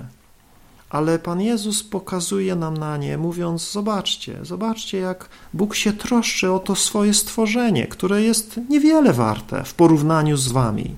Ale 0.90 1.18
Pan 1.18 1.40
Jezus 1.40 1.83
pokazuje 1.83 2.57
nam 2.57 2.77
na 2.77 2.96
nie, 2.96 3.18
mówiąc: 3.18 3.72
Zobaczcie, 3.72 4.38
zobaczcie, 4.42 4.99
jak 4.99 5.29
Bóg 5.55 5.75
się 5.75 5.92
troszczy 5.92 6.53
o 6.53 6.59
to 6.59 6.77
swoje 6.77 7.14
stworzenie, 7.14 7.87
które 7.87 8.22
jest 8.22 8.61
niewiele 8.68 9.12
warte 9.12 9.64
w 9.64 9.75
porównaniu 9.75 10.37
z 10.37 10.49
Wami. 10.49 10.94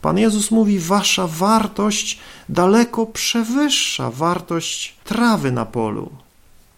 Pan 0.00 0.18
Jezus 0.18 0.50
mówi: 0.50 0.78
Wasza 0.78 1.26
wartość 1.26 2.18
daleko 2.48 3.06
przewyższa 3.06 4.10
wartość 4.10 4.96
trawy 5.04 5.52
na 5.52 5.66
polu. 5.66 6.10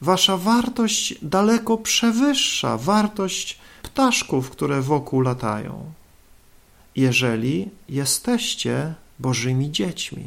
Wasza 0.00 0.36
wartość 0.36 1.14
daleko 1.22 1.78
przewyższa 1.78 2.78
wartość 2.78 3.58
ptaszków, 3.82 4.50
które 4.50 4.82
wokół 4.82 5.20
latają. 5.20 5.84
Jeżeli 6.96 7.68
jesteście 7.88 8.94
Bożymi 9.18 9.70
dziećmi, 9.70 10.24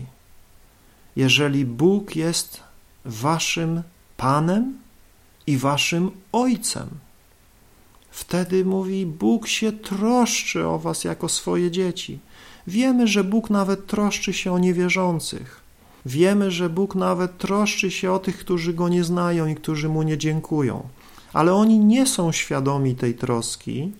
jeżeli 1.17 1.65
Bóg 1.65 2.15
jest 2.15 2.63
Waszym 3.05 3.83
Panem 4.17 4.77
i 5.47 5.57
Waszym 5.57 6.11
Ojcem, 6.31 6.87
wtedy 8.11 8.65
mówi: 8.65 9.05
Bóg 9.05 9.47
się 9.47 9.71
troszczy 9.71 10.67
o 10.67 10.79
Was 10.79 11.03
jako 11.03 11.29
swoje 11.29 11.71
dzieci. 11.71 12.19
Wiemy, 12.67 13.07
że 13.07 13.23
Bóg 13.23 13.49
nawet 13.49 13.87
troszczy 13.87 14.33
się 14.33 14.53
o 14.53 14.59
niewierzących. 14.59 15.61
Wiemy, 16.05 16.51
że 16.51 16.69
Bóg 16.69 16.95
nawet 16.95 17.37
troszczy 17.37 17.91
się 17.91 18.11
o 18.11 18.19
tych, 18.19 18.37
którzy 18.37 18.73
Go 18.73 18.89
nie 18.89 19.03
znają 19.03 19.47
i 19.47 19.55
którzy 19.55 19.89
Mu 19.89 20.03
nie 20.03 20.17
dziękują. 20.17 20.87
Ale 21.33 21.53
oni 21.53 21.79
nie 21.79 22.07
są 22.07 22.31
świadomi 22.31 22.95
tej 22.95 23.15
troski 23.15 23.91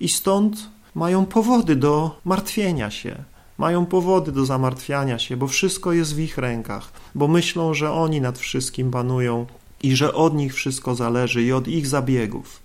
i 0.00 0.08
stąd 0.08 0.68
mają 0.94 1.26
powody 1.26 1.76
do 1.76 2.20
martwienia 2.24 2.90
się, 2.90 3.24
mają 3.58 3.86
powody 3.86 4.32
do 4.32 4.46
zamartwiania 4.46 5.18
się, 5.18 5.36
bo 5.36 5.46
wszystko 5.46 5.92
jest 5.92 6.14
w 6.14 6.18
ich 6.18 6.38
rękach, 6.38 6.92
bo 7.14 7.28
myślą, 7.28 7.74
że 7.74 7.92
oni 7.92 8.20
nad 8.20 8.38
wszystkim 8.38 8.90
panują 8.90 9.46
i 9.82 9.96
że 9.96 10.14
od 10.14 10.34
nich 10.34 10.54
wszystko 10.54 10.94
zależy 10.94 11.42
i 11.42 11.52
od 11.52 11.68
ich 11.68 11.86
zabiegów. 11.86 12.60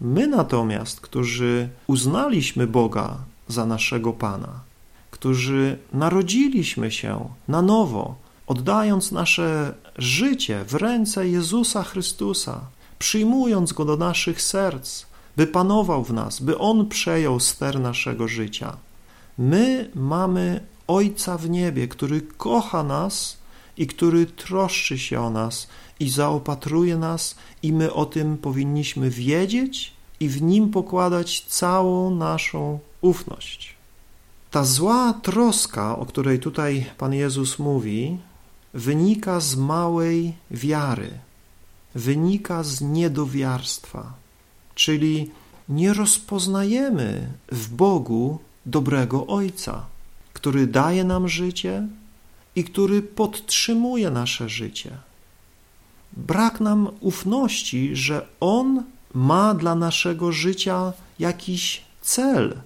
My 0.00 0.26
natomiast, 0.26 1.00
którzy 1.00 1.68
uznaliśmy 1.86 2.66
Boga 2.66 3.16
za 3.48 3.66
naszego 3.66 4.12
Pana, 4.12 4.60
którzy 5.10 5.78
narodziliśmy 5.92 6.90
się 6.90 7.28
na 7.48 7.62
nowo, 7.62 8.14
oddając 8.46 9.12
nasze 9.12 9.74
życie 9.98 10.64
w 10.64 10.74
ręce 10.74 11.28
Jezusa 11.28 11.82
Chrystusa, 11.82 12.60
przyjmując 12.98 13.72
Go 13.72 13.84
do 13.84 13.96
naszych 13.96 14.42
serc, 14.42 15.06
by 15.36 15.46
panował 15.46 16.04
w 16.04 16.12
nas, 16.12 16.40
by 16.40 16.58
On 16.58 16.88
przejął 16.88 17.40
ster 17.40 17.80
naszego 17.80 18.28
życia. 18.28 18.76
My 19.38 19.90
mamy 19.94 20.60
Ojca 20.86 21.38
w 21.38 21.50
niebie, 21.50 21.88
który 21.88 22.20
kocha 22.20 22.82
nas 22.82 23.38
i 23.76 23.86
który 23.86 24.26
troszczy 24.26 24.98
się 24.98 25.20
o 25.20 25.30
nas 25.30 25.68
i 26.00 26.10
zaopatruje 26.10 26.96
nas, 26.96 27.36
i 27.62 27.72
my 27.72 27.92
o 27.92 28.06
tym 28.06 28.38
powinniśmy 28.38 29.10
wiedzieć 29.10 29.92
i 30.20 30.28
w 30.28 30.42
nim 30.42 30.70
pokładać 30.70 31.40
całą 31.40 32.14
naszą 32.14 32.78
ufność. 33.00 33.74
Ta 34.50 34.64
zła 34.64 35.14
troska, 35.22 35.98
o 35.98 36.06
której 36.06 36.38
tutaj 36.38 36.86
Pan 36.98 37.14
Jezus 37.14 37.58
mówi, 37.58 38.18
wynika 38.74 39.40
z 39.40 39.56
małej 39.56 40.34
wiary, 40.50 41.10
wynika 41.94 42.62
z 42.62 42.80
niedowiarstwa, 42.80 44.12
czyli 44.74 45.30
nie 45.68 45.94
rozpoznajemy 45.94 47.28
w 47.52 47.68
Bogu 47.68 48.38
dobrego 48.66 49.26
Ojca, 49.26 49.86
który 50.32 50.66
daje 50.66 51.04
nam 51.04 51.28
życie 51.28 51.88
i 52.56 52.64
który 52.64 53.02
podtrzymuje 53.02 54.10
nasze 54.10 54.48
życie. 54.48 54.90
Brak 56.12 56.60
nam 56.60 56.88
ufności, 57.00 57.96
że 57.96 58.26
On 58.40 58.84
ma 59.14 59.54
dla 59.54 59.74
naszego 59.74 60.32
życia 60.32 60.92
jakiś 61.18 61.84
cel, 62.00 62.56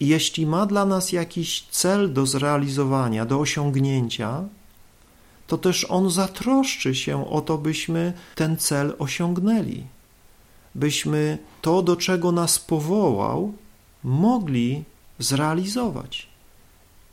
i 0.00 0.06
jeśli 0.06 0.46
ma 0.46 0.66
dla 0.66 0.84
nas 0.84 1.12
jakiś 1.12 1.66
cel 1.70 2.12
do 2.12 2.26
zrealizowania, 2.26 3.26
do 3.26 3.40
osiągnięcia, 3.40 4.44
to 5.46 5.58
też 5.58 5.86
On 5.88 6.10
zatroszczy 6.10 6.94
się 6.94 7.30
o 7.30 7.40
to, 7.40 7.58
byśmy 7.58 8.12
ten 8.34 8.56
cel 8.56 8.94
osiągnęli, 8.98 9.84
byśmy 10.74 11.38
to, 11.62 11.82
do 11.82 11.96
czego 11.96 12.32
nas 12.32 12.58
powołał, 12.58 13.52
mogli 14.04 14.84
zrealizować. 15.18 16.26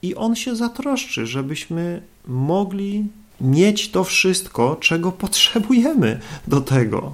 I 0.02 0.16
On 0.16 0.36
się 0.36 0.56
zatroszczy, 0.56 1.28
żebyśmy 1.28 2.02
mogli 2.28 3.06
mieć 3.41 3.91
to 3.91 4.04
wszystko, 4.04 4.78
czego 4.80 5.12
potrzebujemy 5.12 6.20
do 6.47 6.62
tego. 6.62 7.14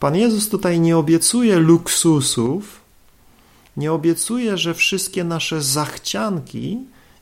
Pan 0.00 0.16
Jezus 0.16 0.48
tutaj 0.48 0.80
nie 0.80 0.96
obiecuje 0.96 1.58
luksusów, 1.58 2.80
nie 3.76 3.92
obiecuje, 3.92 4.58
że 4.58 4.74
wszystkie 4.74 5.24
nasze 5.24 5.62
zachcianki 5.62 6.78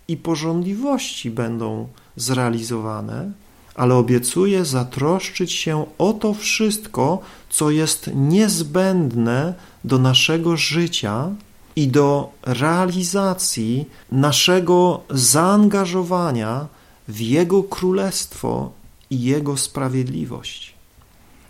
i 0.09 0.16
porządliwości 0.16 1.30
będą 1.30 1.88
zrealizowane, 2.16 3.32
ale 3.74 3.94
obiecuje 3.94 4.64
zatroszczyć 4.64 5.53
się 5.53 5.86
o 5.99 6.12
to 6.12 6.34
wszystko, 6.34 7.20
co 7.51 7.70
jest 7.70 8.11
niezbędne 8.14 9.55
do 9.84 9.99
naszego 9.99 10.57
życia 10.57 11.30
i 11.76 11.88
do 11.88 12.32
realizacji 12.42 13.88
naszego 14.12 15.00
zaangażowania 15.10 16.66
w 17.08 17.20
Jego 17.20 17.62
królestwo 17.62 18.72
i 19.10 19.22
Jego 19.22 19.56
sprawiedliwość. 19.56 20.74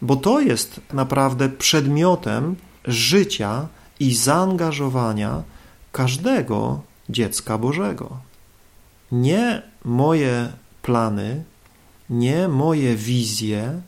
Bo 0.02 0.16
to 0.16 0.40
jest 0.40 0.80
naprawdę 0.92 1.48
przedmiotem 1.48 2.56
życia 2.84 3.68
i 4.00 4.14
zaangażowania 4.14 5.42
każdego 5.92 6.80
dziecka 7.08 7.58
Bożego. 7.58 8.18
Nie 9.12 9.62
moje 9.84 10.52
plany, 10.82 11.44
nie 12.10 12.48
moje 12.48 12.96
wizje, 12.96 13.80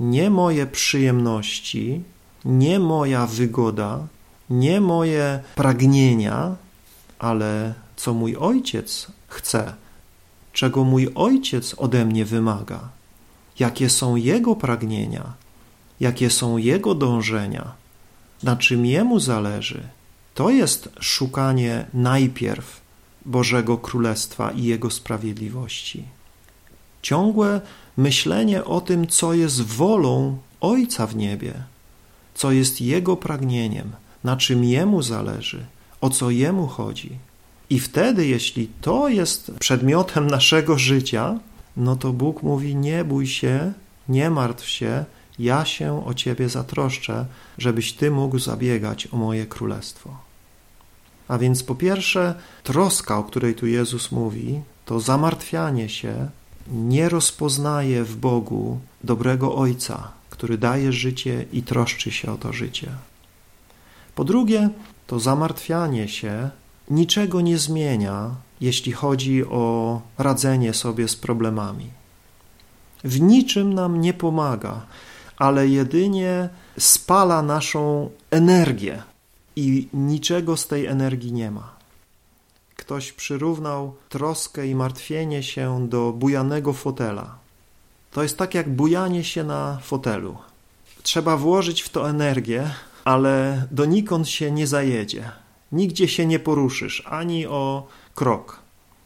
nie 0.00 0.30
moje 0.30 0.66
przyjemności, 0.66 2.02
nie 2.44 2.78
moja 2.78 3.26
wygoda, 3.26 4.06
nie 4.50 4.80
moje 4.80 5.42
pragnienia, 5.54 6.56
ale 7.18 7.74
co 7.96 8.14
mój 8.14 8.36
ojciec 8.36 9.06
chce, 9.28 9.74
czego 10.52 10.84
mój 10.84 11.08
ojciec 11.14 11.74
ode 11.78 12.04
mnie 12.04 12.24
wymaga, 12.24 12.88
jakie 13.58 13.90
są 13.90 14.16
jego 14.16 14.56
pragnienia, 14.56 15.32
jakie 16.00 16.30
są 16.30 16.56
jego 16.56 16.94
dążenia, 16.94 17.72
na 18.42 18.56
czym 18.56 18.86
jemu 18.86 19.20
zależy. 19.20 19.82
To 20.34 20.50
jest 20.50 20.88
szukanie 21.00 21.86
najpierw 21.94 22.80
Bożego 23.24 23.78
Królestwa 23.78 24.50
i 24.50 24.64
Jego 24.64 24.90
sprawiedliwości. 24.90 26.04
Ciągłe 27.02 27.60
myślenie 27.96 28.64
o 28.64 28.80
tym, 28.80 29.06
co 29.06 29.34
jest 29.34 29.62
wolą 29.62 30.38
Ojca 30.60 31.06
w 31.06 31.16
niebie, 31.16 31.54
co 32.34 32.52
jest 32.52 32.80
Jego 32.80 33.16
pragnieniem, 33.16 33.92
na 34.24 34.36
czym 34.36 34.64
Jemu 34.64 35.02
zależy, 35.02 35.66
o 36.00 36.10
co 36.10 36.30
Jemu 36.30 36.66
chodzi. 36.66 37.18
I 37.70 37.80
wtedy, 37.80 38.26
jeśli 38.26 38.68
to 38.80 39.08
jest 39.08 39.52
przedmiotem 39.58 40.26
naszego 40.26 40.78
życia, 40.78 41.38
no 41.76 41.96
to 41.96 42.12
Bóg 42.12 42.42
mówi: 42.42 42.76
Nie 42.76 43.04
bój 43.04 43.26
się, 43.26 43.72
nie 44.08 44.30
martw 44.30 44.68
się, 44.68 45.04
ja 45.38 45.64
się 45.64 46.06
o 46.06 46.14
Ciebie 46.14 46.48
zatroszczę, 46.48 47.26
żebyś 47.58 47.92
Ty 47.92 48.10
mógł 48.10 48.38
zabiegać 48.38 49.08
o 49.12 49.16
moje 49.16 49.46
królestwo. 49.46 50.16
A 51.28 51.38
więc 51.38 51.62
po 51.62 51.74
pierwsze, 51.74 52.34
troska, 52.62 53.18
o 53.18 53.24
której 53.24 53.54
tu 53.54 53.66
Jezus 53.66 54.12
mówi, 54.12 54.60
to 54.84 55.00
zamartwianie 55.00 55.88
się 55.88 56.28
nie 56.72 57.08
rozpoznaje 57.08 58.04
w 58.04 58.16
Bogu 58.16 58.80
dobrego 59.04 59.54
Ojca, 59.54 60.12
który 60.30 60.58
daje 60.58 60.92
życie 60.92 61.44
i 61.52 61.62
troszczy 61.62 62.10
się 62.10 62.32
o 62.32 62.36
to 62.36 62.52
życie. 62.52 62.88
Po 64.14 64.24
drugie, 64.24 64.70
to 65.06 65.20
zamartwianie 65.20 66.08
się 66.08 66.50
niczego 66.90 67.40
nie 67.40 67.58
zmienia, 67.58 68.30
jeśli 68.60 68.92
chodzi 68.92 69.44
o 69.44 70.00
radzenie 70.18 70.74
sobie 70.74 71.08
z 71.08 71.16
problemami. 71.16 71.90
W 73.04 73.20
niczym 73.20 73.74
nam 73.74 74.00
nie 74.00 74.14
pomaga, 74.14 74.86
ale 75.36 75.68
jedynie 75.68 76.48
spala 76.78 77.42
naszą 77.42 78.10
energię 78.30 79.02
i 79.56 79.88
niczego 79.92 80.56
z 80.56 80.66
tej 80.66 80.86
energii 80.86 81.32
nie 81.32 81.50
ma. 81.50 81.72
Ktoś 82.76 83.12
przyrównał 83.12 83.94
troskę 84.08 84.66
i 84.66 84.74
martwienie 84.74 85.42
się 85.42 85.88
do 85.88 86.12
bujanego 86.12 86.72
fotela. 86.72 87.38
To 88.10 88.22
jest 88.22 88.38
tak 88.38 88.54
jak 88.54 88.70
bujanie 88.70 89.24
się 89.24 89.44
na 89.44 89.78
fotelu. 89.82 90.36
Trzeba 91.02 91.36
włożyć 91.36 91.82
w 91.82 91.88
to 91.88 92.10
energię, 92.10 92.70
ale 93.04 93.66
donikąd 93.70 94.28
się 94.28 94.50
nie 94.50 94.66
zajedzie. 94.66 95.30
Nigdzie 95.72 96.08
się 96.08 96.26
nie 96.26 96.38
poruszysz, 96.38 97.02
ani 97.06 97.46
o 97.46 97.86
krok. 98.14 98.60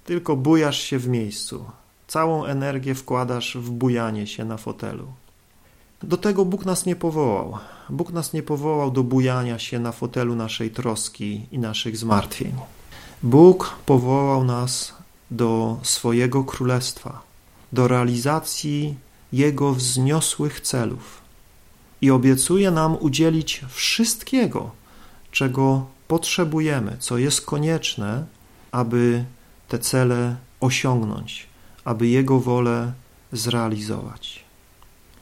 Tylko 0.05 0.37
bujasz 0.37 0.81
się 0.81 0.99
w 0.99 1.09
miejscu. 1.09 1.65
Całą 2.07 2.45
energię 2.45 2.95
wkładasz 2.95 3.57
w 3.57 3.71
bujanie 3.71 4.27
się 4.27 4.45
na 4.45 4.57
fotelu. 4.57 5.07
Do 6.03 6.17
tego 6.17 6.45
Bóg 6.45 6.65
nas 6.65 6.87
nie 6.87 6.97
powołał. 6.97 7.59
Bóg 7.91 8.13
nas 8.13 8.33
nie 8.33 8.43
powołał 8.43 8.91
do 8.91 9.03
bujania 9.03 9.59
się 9.59 9.79
na 9.79 9.93
fotelu 9.93 10.37
naszej 10.37 10.71
troski 10.71 11.47
i 11.53 11.59
naszych 11.59 11.97
zmartwień. 11.97 12.53
Bóg 13.23 13.77
powołał 13.87 14.45
nas 14.45 14.95
do 15.31 15.79
swojego 15.83 16.45
królestwa, 16.45 17.23
do 17.73 17.89
realizacji 17.89 18.95
Jego 19.33 19.73
wzniosłych 19.73 20.61
celów 20.61 21.26
i 22.01 22.11
obiecuje 22.11 22.71
nam 22.71 22.97
udzielić 23.01 23.65
wszystkiego, 23.69 24.71
czego 25.31 25.87
potrzebujemy, 26.09 26.97
co 26.99 27.19
jest 27.19 27.41
konieczne, 27.41 28.27
aby 28.73 29.25
te 29.69 29.79
cele 29.79 30.37
osiągnąć, 30.61 31.47
aby 31.85 32.07
Jego 32.07 32.41
wolę 32.41 32.93
zrealizować. 33.33 34.45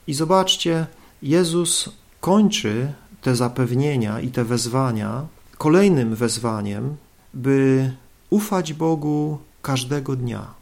I 0.06 0.14
zobaczcie, 0.14 0.86
Jezus 1.22 1.88
kończy 2.20 2.92
te 3.22 3.36
zapewnienia 3.36 4.20
i 4.20 4.28
te 4.28 4.44
wezwania 4.44 5.26
kolejnym 5.58 6.14
wezwaniem, 6.14 6.96
by 7.34 7.92
ufać 8.30 8.72
Bogu 8.72 9.38
każdego 9.62 10.16
dnia, 10.16 10.54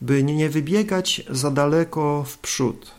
by 0.00 0.22
nie 0.22 0.50
wybiegać 0.50 1.22
za 1.30 1.50
daleko 1.50 2.24
w 2.26 2.38
przód. 2.38 2.90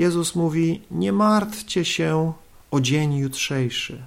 Jezus 0.00 0.34
mówi: 0.34 0.80
Nie 0.90 1.12
martwcie 1.12 1.84
się 1.84 2.32
o 2.70 2.80
dzień 2.80 3.16
jutrzejszy, 3.16 4.02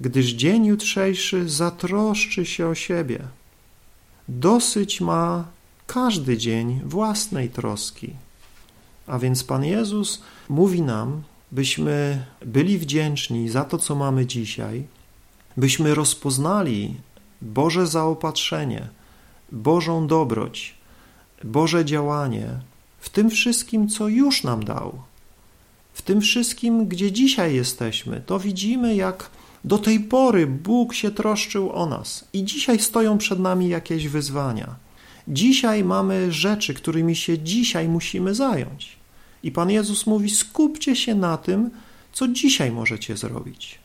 gdyż 0.00 0.26
dzień 0.26 0.66
jutrzejszy 0.66 1.48
zatroszczy 1.48 2.46
się 2.46 2.66
o 2.66 2.74
siebie. 2.74 3.18
Dosyć 4.28 5.00
ma 5.00 5.44
każdy 5.86 6.38
dzień 6.38 6.80
własnej 6.84 7.50
troski. 7.50 8.10
A 9.06 9.18
więc 9.18 9.44
Pan 9.44 9.64
Jezus 9.64 10.22
mówi 10.48 10.82
nam, 10.82 11.22
byśmy 11.52 12.26
byli 12.46 12.78
wdzięczni 12.78 13.48
za 13.48 13.64
to, 13.64 13.78
co 13.78 13.94
mamy 13.94 14.26
dzisiaj, 14.26 14.86
byśmy 15.56 15.94
rozpoznali 15.94 16.94
Boże 17.42 17.86
zaopatrzenie, 17.86 18.88
Bożą 19.52 20.06
dobroć, 20.06 20.74
Boże 21.44 21.84
działanie 21.84 22.48
w 23.00 23.08
tym 23.08 23.30
wszystkim, 23.30 23.88
co 23.88 24.08
już 24.08 24.44
nam 24.44 24.64
dał, 24.64 25.02
w 25.94 26.02
tym 26.02 26.20
wszystkim, 26.20 26.88
gdzie 26.88 27.12
dzisiaj 27.12 27.54
jesteśmy. 27.54 28.22
To 28.26 28.38
widzimy, 28.38 28.96
jak 28.96 29.30
do 29.64 29.78
tej 29.78 30.00
pory 30.00 30.46
Bóg 30.46 30.94
się 30.94 31.10
troszczył 31.10 31.72
o 31.72 31.86
nas 31.86 32.28
i 32.32 32.44
dzisiaj 32.44 32.78
stoją 32.78 33.18
przed 33.18 33.38
nami 33.38 33.68
jakieś 33.68 34.08
wyzwania. 34.08 34.76
Dzisiaj 35.28 35.84
mamy 35.84 36.32
rzeczy, 36.32 36.74
którymi 36.74 37.16
się 37.16 37.38
dzisiaj 37.38 37.88
musimy 37.88 38.34
zająć. 38.34 38.96
I 39.42 39.52
Pan 39.52 39.70
Jezus 39.70 40.06
mówi: 40.06 40.30
skupcie 40.30 40.96
się 40.96 41.14
na 41.14 41.36
tym, 41.36 41.70
co 42.12 42.28
dzisiaj 42.28 42.70
możecie 42.70 43.16
zrobić. 43.16 43.78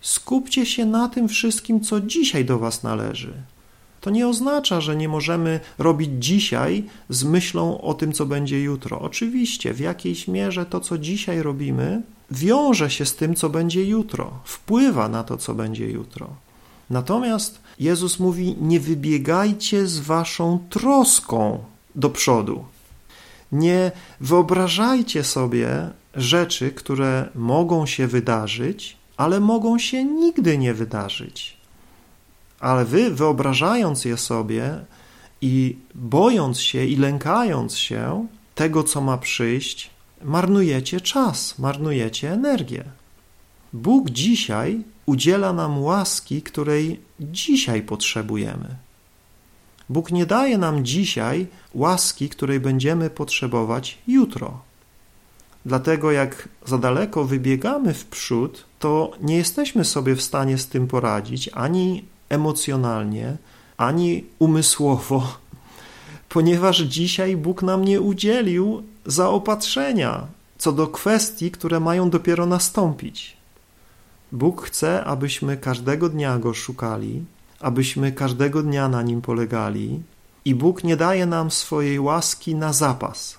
Skupcie 0.00 0.66
się 0.66 0.86
na 0.86 1.08
tym 1.08 1.28
wszystkim, 1.28 1.80
co 1.80 2.00
dzisiaj 2.00 2.44
do 2.44 2.58
Was 2.58 2.82
należy. 2.82 3.32
To 4.00 4.10
nie 4.10 4.28
oznacza, 4.28 4.80
że 4.80 4.96
nie 4.96 5.08
możemy 5.08 5.60
robić 5.78 6.10
dzisiaj 6.18 6.84
z 7.08 7.24
myślą 7.24 7.80
o 7.80 7.94
tym, 7.94 8.12
co 8.12 8.26
będzie 8.26 8.62
jutro. 8.62 9.00
Oczywiście, 9.00 9.74
w 9.74 9.80
jakiejś 9.80 10.28
mierze 10.28 10.66
to, 10.66 10.80
co 10.80 10.98
dzisiaj 10.98 11.42
robimy, 11.42 12.02
wiąże 12.30 12.90
się 12.90 13.06
z 13.06 13.16
tym, 13.16 13.34
co 13.34 13.50
będzie 13.50 13.84
jutro, 13.84 14.30
wpływa 14.44 15.08
na 15.08 15.24
to, 15.24 15.36
co 15.36 15.54
będzie 15.54 15.90
jutro. 15.90 16.28
Natomiast 16.90 17.60
Jezus 17.80 18.18
mówi: 18.18 18.56
Nie 18.60 18.80
wybiegajcie 18.80 19.86
z 19.86 19.98
waszą 19.98 20.58
troską 20.70 21.58
do 21.94 22.10
przodu. 22.10 22.64
Nie 23.52 23.92
wyobrażajcie 24.20 25.24
sobie 25.24 25.90
rzeczy, 26.14 26.70
które 26.70 27.28
mogą 27.34 27.86
się 27.86 28.06
wydarzyć, 28.06 28.96
ale 29.16 29.40
mogą 29.40 29.78
się 29.78 30.04
nigdy 30.04 30.58
nie 30.58 30.74
wydarzyć. 30.74 31.59
Ale 32.60 32.84
wy, 32.84 33.10
wyobrażając 33.10 34.04
je 34.04 34.16
sobie 34.16 34.84
i 35.40 35.76
bojąc 35.94 36.60
się 36.60 36.84
i 36.84 36.96
lękając 36.96 37.76
się 37.76 38.26
tego, 38.54 38.84
co 38.84 39.00
ma 39.00 39.18
przyjść, 39.18 39.90
marnujecie 40.22 41.00
czas, 41.00 41.58
marnujecie 41.58 42.32
energię. 42.32 42.84
Bóg 43.72 44.10
dzisiaj 44.10 44.84
udziela 45.06 45.52
nam 45.52 45.82
łaski, 45.82 46.42
której 46.42 47.00
dzisiaj 47.20 47.82
potrzebujemy. 47.82 48.76
Bóg 49.88 50.12
nie 50.12 50.26
daje 50.26 50.58
nam 50.58 50.84
dzisiaj 50.84 51.46
łaski, 51.74 52.28
której 52.28 52.60
będziemy 52.60 53.10
potrzebować 53.10 53.98
jutro. 54.06 54.60
Dlatego 55.66 56.12
jak 56.12 56.48
za 56.66 56.78
daleko 56.78 57.24
wybiegamy 57.24 57.94
w 57.94 58.06
przód, 58.06 58.64
to 58.78 59.10
nie 59.20 59.36
jesteśmy 59.36 59.84
sobie 59.84 60.16
w 60.16 60.22
stanie 60.22 60.58
z 60.58 60.68
tym 60.68 60.86
poradzić 60.86 61.50
ani 61.54 62.04
emocjonalnie, 62.30 63.36
ani 63.76 64.24
umysłowo, 64.38 65.36
ponieważ 66.28 66.78
dzisiaj 66.78 67.36
Bóg 67.36 67.62
nam 67.62 67.84
nie 67.84 68.00
udzielił 68.00 68.82
zaopatrzenia 69.06 70.26
co 70.60 70.72
do 70.72 70.86
kwestii, 70.86 71.50
które 71.50 71.80
mają 71.80 72.10
dopiero 72.10 72.46
nastąpić. 72.46 73.36
Bóg 74.32 74.62
chce, 74.62 75.04
abyśmy 75.04 75.56
każdego 75.56 76.08
dnia 76.08 76.38
Go 76.38 76.54
szukali, 76.54 77.24
abyśmy 77.60 78.12
każdego 78.12 78.62
dnia 78.62 78.88
na 78.88 79.02
Nim 79.02 79.22
polegali 79.22 80.02
i 80.44 80.54
Bóg 80.54 80.84
nie 80.84 80.96
daje 80.96 81.26
nam 81.26 81.50
swojej 81.50 82.00
łaski 82.00 82.54
na 82.54 82.72
zapas, 82.72 83.38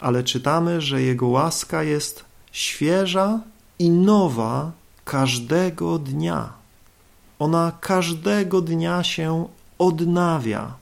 ale 0.00 0.24
czytamy, 0.24 0.80
że 0.80 1.02
Jego 1.02 1.26
łaska 1.26 1.82
jest 1.82 2.24
świeża 2.52 3.40
i 3.78 3.90
nowa 3.90 4.72
każdego 5.04 5.98
dnia. 5.98 6.61
Ona 7.42 7.72
każdego 7.80 8.60
dnia 8.60 9.02
się 9.04 9.48
odnawia, 9.78 10.74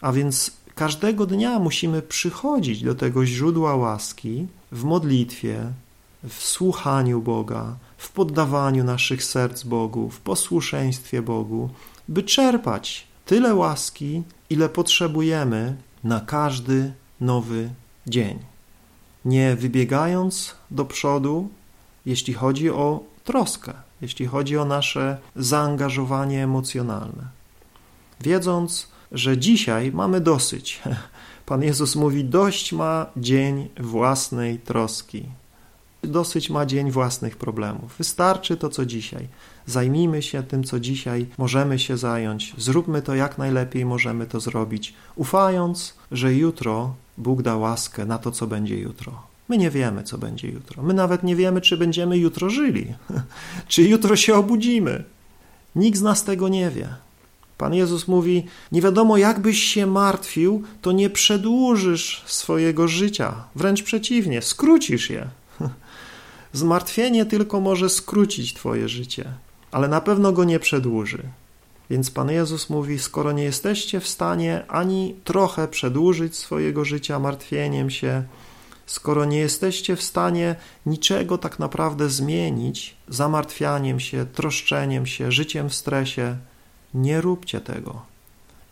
a 0.00 0.12
więc 0.12 0.50
każdego 0.74 1.26
dnia 1.26 1.58
musimy 1.58 2.02
przychodzić 2.02 2.82
do 2.82 2.94
tego 2.94 3.26
źródła 3.26 3.76
łaski 3.76 4.46
w 4.72 4.84
modlitwie, 4.84 5.72
w 6.28 6.42
słuchaniu 6.42 7.20
Boga, 7.20 7.76
w 7.96 8.12
poddawaniu 8.12 8.84
naszych 8.84 9.24
serc 9.24 9.62
Bogu, 9.62 10.10
w 10.10 10.20
posłuszeństwie 10.20 11.22
Bogu, 11.22 11.70
by 12.08 12.22
czerpać 12.22 13.06
tyle 13.26 13.54
łaski, 13.54 14.22
ile 14.50 14.68
potrzebujemy 14.68 15.76
na 16.04 16.20
każdy 16.20 16.92
nowy 17.20 17.70
dzień. 18.06 18.38
Nie 19.24 19.56
wybiegając 19.56 20.54
do 20.70 20.84
przodu, 20.84 21.48
jeśli 22.06 22.34
chodzi 22.34 22.70
o 22.70 23.00
troskę, 23.24 23.83
jeśli 24.00 24.26
chodzi 24.26 24.58
o 24.58 24.64
nasze 24.64 25.18
zaangażowanie 25.36 26.44
emocjonalne. 26.44 27.24
Wiedząc, 28.20 28.88
że 29.12 29.38
dzisiaj 29.38 29.92
mamy 29.92 30.20
dosyć. 30.20 30.82
Pan 31.46 31.62
Jezus 31.62 31.96
mówi: 31.96 32.24
Dość 32.24 32.72
ma 32.72 33.06
dzień 33.16 33.68
własnej 33.80 34.58
troski. 34.58 35.24
Dosyć 36.02 36.50
ma 36.50 36.66
dzień 36.66 36.90
własnych 36.90 37.36
problemów. 37.36 37.94
Wystarczy 37.98 38.56
to, 38.56 38.68
co 38.68 38.86
dzisiaj. 38.86 39.28
Zajmijmy 39.66 40.22
się 40.22 40.42
tym, 40.42 40.64
co 40.64 40.80
dzisiaj 40.80 41.26
możemy 41.38 41.78
się 41.78 41.96
zająć. 41.96 42.54
Zróbmy 42.58 43.02
to 43.02 43.14
jak 43.14 43.38
najlepiej 43.38 43.84
możemy 43.84 44.26
to 44.26 44.40
zrobić, 44.40 44.94
ufając, 45.16 45.94
że 46.12 46.34
jutro 46.34 46.94
Bóg 47.18 47.42
da 47.42 47.56
łaskę 47.56 48.06
na 48.06 48.18
to, 48.18 48.30
co 48.30 48.46
będzie 48.46 48.78
jutro. 48.78 49.33
My 49.48 49.58
nie 49.58 49.70
wiemy, 49.70 50.02
co 50.02 50.18
będzie 50.18 50.48
jutro. 50.48 50.82
My 50.82 50.94
nawet 50.94 51.22
nie 51.22 51.36
wiemy, 51.36 51.60
czy 51.60 51.76
będziemy 51.76 52.18
jutro 52.18 52.50
żyli, 52.50 52.94
czy 53.68 53.82
jutro 53.82 54.16
się 54.16 54.34
obudzimy. 54.34 55.04
Nikt 55.76 55.98
z 55.98 56.02
nas 56.02 56.24
tego 56.24 56.48
nie 56.48 56.70
wie. 56.70 56.88
Pan 57.58 57.74
Jezus 57.74 58.08
mówi: 58.08 58.46
Nie 58.72 58.82
wiadomo, 58.82 59.16
jakbyś 59.16 59.62
się 59.62 59.86
martwił, 59.86 60.62
to 60.82 60.92
nie 60.92 61.10
przedłużysz 61.10 62.22
swojego 62.26 62.88
życia. 62.88 63.44
Wręcz 63.54 63.82
przeciwnie, 63.82 64.42
skrócisz 64.42 65.10
je. 65.10 65.28
Zmartwienie 66.52 67.26
tylko 67.26 67.60
może 67.60 67.88
skrócić 67.88 68.54
Twoje 68.54 68.88
życie, 68.88 69.24
ale 69.70 69.88
na 69.88 70.00
pewno 70.00 70.32
go 70.32 70.44
nie 70.44 70.60
przedłuży. 70.60 71.22
Więc 71.90 72.10
Pan 72.10 72.30
Jezus 72.30 72.70
mówi: 72.70 72.98
Skoro 72.98 73.32
nie 73.32 73.44
jesteście 73.44 74.00
w 74.00 74.08
stanie 74.08 74.64
ani 74.68 75.14
trochę 75.24 75.68
przedłużyć 75.68 76.36
swojego 76.36 76.84
życia 76.84 77.18
martwieniem 77.18 77.90
się, 77.90 78.22
skoro 78.86 79.24
nie 79.24 79.38
jesteście 79.38 79.96
w 79.96 80.02
stanie 80.02 80.56
niczego 80.86 81.38
tak 81.38 81.58
naprawdę 81.58 82.10
zmienić, 82.10 82.96
zamartwianiem 83.08 84.00
się, 84.00 84.26
troszczeniem 84.26 85.06
się, 85.06 85.32
życiem 85.32 85.68
w 85.68 85.74
stresie, 85.74 86.36
nie 86.94 87.20
róbcie 87.20 87.60
tego. 87.60 88.02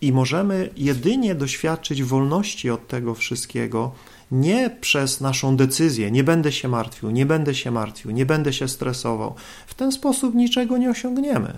I 0.01 0.13
możemy 0.13 0.71
jedynie 0.77 1.35
doświadczyć 1.35 2.03
wolności 2.03 2.71
od 2.71 2.89
tego 2.89 3.15
wszystkiego 3.15 3.93
nie 4.33 4.71
przez 4.81 5.21
naszą 5.21 5.57
decyzję, 5.57 6.11
nie 6.11 6.25
będę 6.25 6.53
się 6.53 6.69
martwił, 6.69 7.11
nie 7.11 7.27
będę 7.27 7.55
się 7.55 7.71
martwił, 7.71 8.11
nie 8.11 8.27
będę 8.27 8.53
się 8.53 8.69
stresował. 8.69 9.35
W 9.67 9.75
ten 9.75 9.93
sposób 9.93 10.35
niczego 10.35 10.79
nie 10.79 10.91
osiągniemy. 10.91 11.53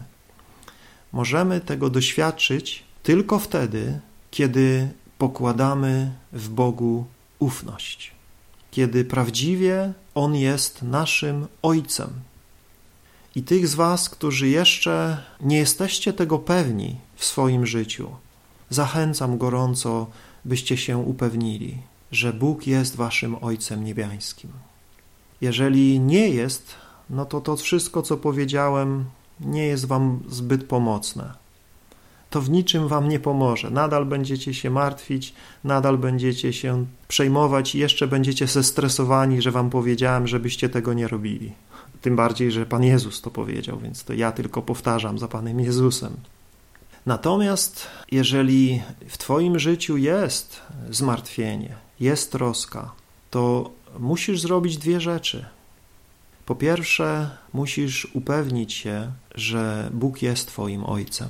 Możemy 1.13 1.61
tego 1.61 1.91
doświadczyć 1.91 2.85
tylko 3.03 3.39
wtedy, 3.39 4.01
kiedy 4.31 4.89
pokładamy 5.19 6.13
w 6.33 6.49
Bogu 6.49 7.05
ufność, 7.39 8.14
kiedy 8.75 9.05
prawdziwie 9.05 9.93
On 10.15 10.37
jest 10.37 10.83
naszym 10.83 11.47
Ojcem, 11.63 12.11
i 13.35 13.43
tych 13.43 13.69
z 13.69 13.75
Was, 13.75 14.09
którzy 14.09 14.49
jeszcze 14.49 15.23
nie 15.41 15.57
jesteście 15.57 16.13
tego 16.13 16.39
pewni 16.39 16.97
w 17.17 17.25
swoim 17.25 17.67
życiu, 17.67 18.09
zachęcam 18.71 19.39
gorąco, 19.39 20.07
byście 20.45 20.77
się 20.77 20.99
upewnili, 20.99 21.79
że 22.13 22.33
Bóg 22.33 22.67
jest 22.67 22.97
Waszym 22.97 23.37
Ojcem 23.45 23.85
Niebiańskim. 23.85 24.51
Jeżeli 25.41 26.01
nie 26.01 26.29
jest, 26.29 26.75
no 27.11 27.25
to 27.25 27.41
to 27.41 27.57
wszystko, 27.57 28.03
co 28.03 28.17
powiedziałem, 28.17 29.05
nie 29.41 29.67
jest 29.67 29.85
Wam 29.85 30.21
zbyt 30.29 30.65
pomocne. 30.65 31.44
To 32.35 32.41
w 32.41 32.51
niczym 32.51 32.89
Wam 32.89 33.09
nie 33.09 33.21
pomoże. 33.21 33.71
Nadal 33.71 34.07
będziecie 34.07 34.55
się 34.55 34.71
martwić, 34.71 35.35
nadal 35.65 35.99
będziecie 35.99 36.53
się 36.53 36.87
przejmować 37.09 37.75
i 37.75 37.79
jeszcze 37.79 38.07
będziecie 38.07 38.47
zestresowani, 38.47 39.43
że 39.43 39.51
Wam 39.51 39.71
powiedziałem, 39.71 40.27
żebyście 40.27 40.69
tego 40.69 40.93
nie 40.93 41.09
robili. 41.09 41.53
Tym 42.01 42.17
bardziej, 42.17 42.53
że 42.53 42.67
Pan 42.67 42.85
Jezus 42.85 43.21
to 43.21 43.31
powiedział, 43.31 43.79
więc 43.79 44.05
to 44.05 44.13
ja 44.13 44.33
tylko 44.33 44.63
powtarzam 44.63 45.19
za 45.19 45.29
Panem 45.29 45.61
Jezusem. 45.61 46.17
Natomiast 47.07 47.87
jeżeli 48.11 48.83
w 49.09 49.19
Twoim 49.19 49.59
życiu 49.59 49.97
jest 49.97 50.61
zmartwienie, 50.91 51.75
jest 52.01 52.33
troska, 52.33 52.93
to 53.31 53.71
musisz 53.99 54.41
zrobić 54.41 54.79
dwie 54.79 55.01
rzeczy. 55.01 55.45
Po 56.47 56.55
pierwsze, 56.55 57.31
musisz 57.53 58.09
upewnić 58.15 58.73
się, 58.73 59.13
że 59.35 59.91
Bóg 59.93 60.23
jest 60.23 60.49
Twoim 60.49 60.85
Ojcem, 60.85 61.29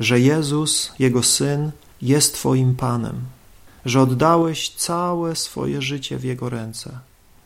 że 0.00 0.20
Jezus, 0.20 0.92
Jego 0.98 1.22
Syn, 1.22 1.70
jest 2.02 2.34
Twoim 2.34 2.74
Panem, 2.76 3.20
że 3.84 4.00
oddałeś 4.00 4.70
całe 4.70 5.36
swoje 5.36 5.82
życie 5.82 6.18
w 6.18 6.24
Jego 6.24 6.48
ręce, 6.48 6.98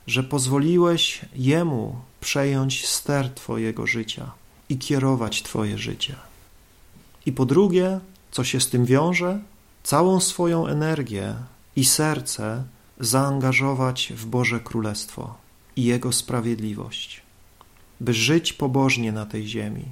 że 0.06 0.22
pozwoliłeś 0.22 1.20
Jemu 1.36 1.96
przejąć 2.20 2.86
ster 2.86 3.34
Twojego 3.34 3.86
życia 3.86 4.30
i 4.68 4.78
kierować 4.78 5.42
Twoje 5.42 5.78
życie. 5.78 6.14
I 7.26 7.32
po 7.32 7.46
drugie, 7.46 8.00
co 8.30 8.44
się 8.44 8.60
z 8.60 8.68
tym 8.70 8.84
wiąże, 8.84 9.40
całą 9.82 10.20
swoją 10.20 10.66
energię 10.66 11.34
i 11.76 11.84
serce 11.84 12.64
zaangażować 13.00 14.12
w 14.16 14.26
Boże 14.26 14.60
Królestwo 14.60 15.34
i 15.76 15.84
Jego 15.84 16.12
sprawiedliwość, 16.12 17.22
by 18.00 18.14
żyć 18.14 18.52
pobożnie 18.52 19.12
na 19.12 19.26
tej 19.26 19.48
ziemi, 19.48 19.84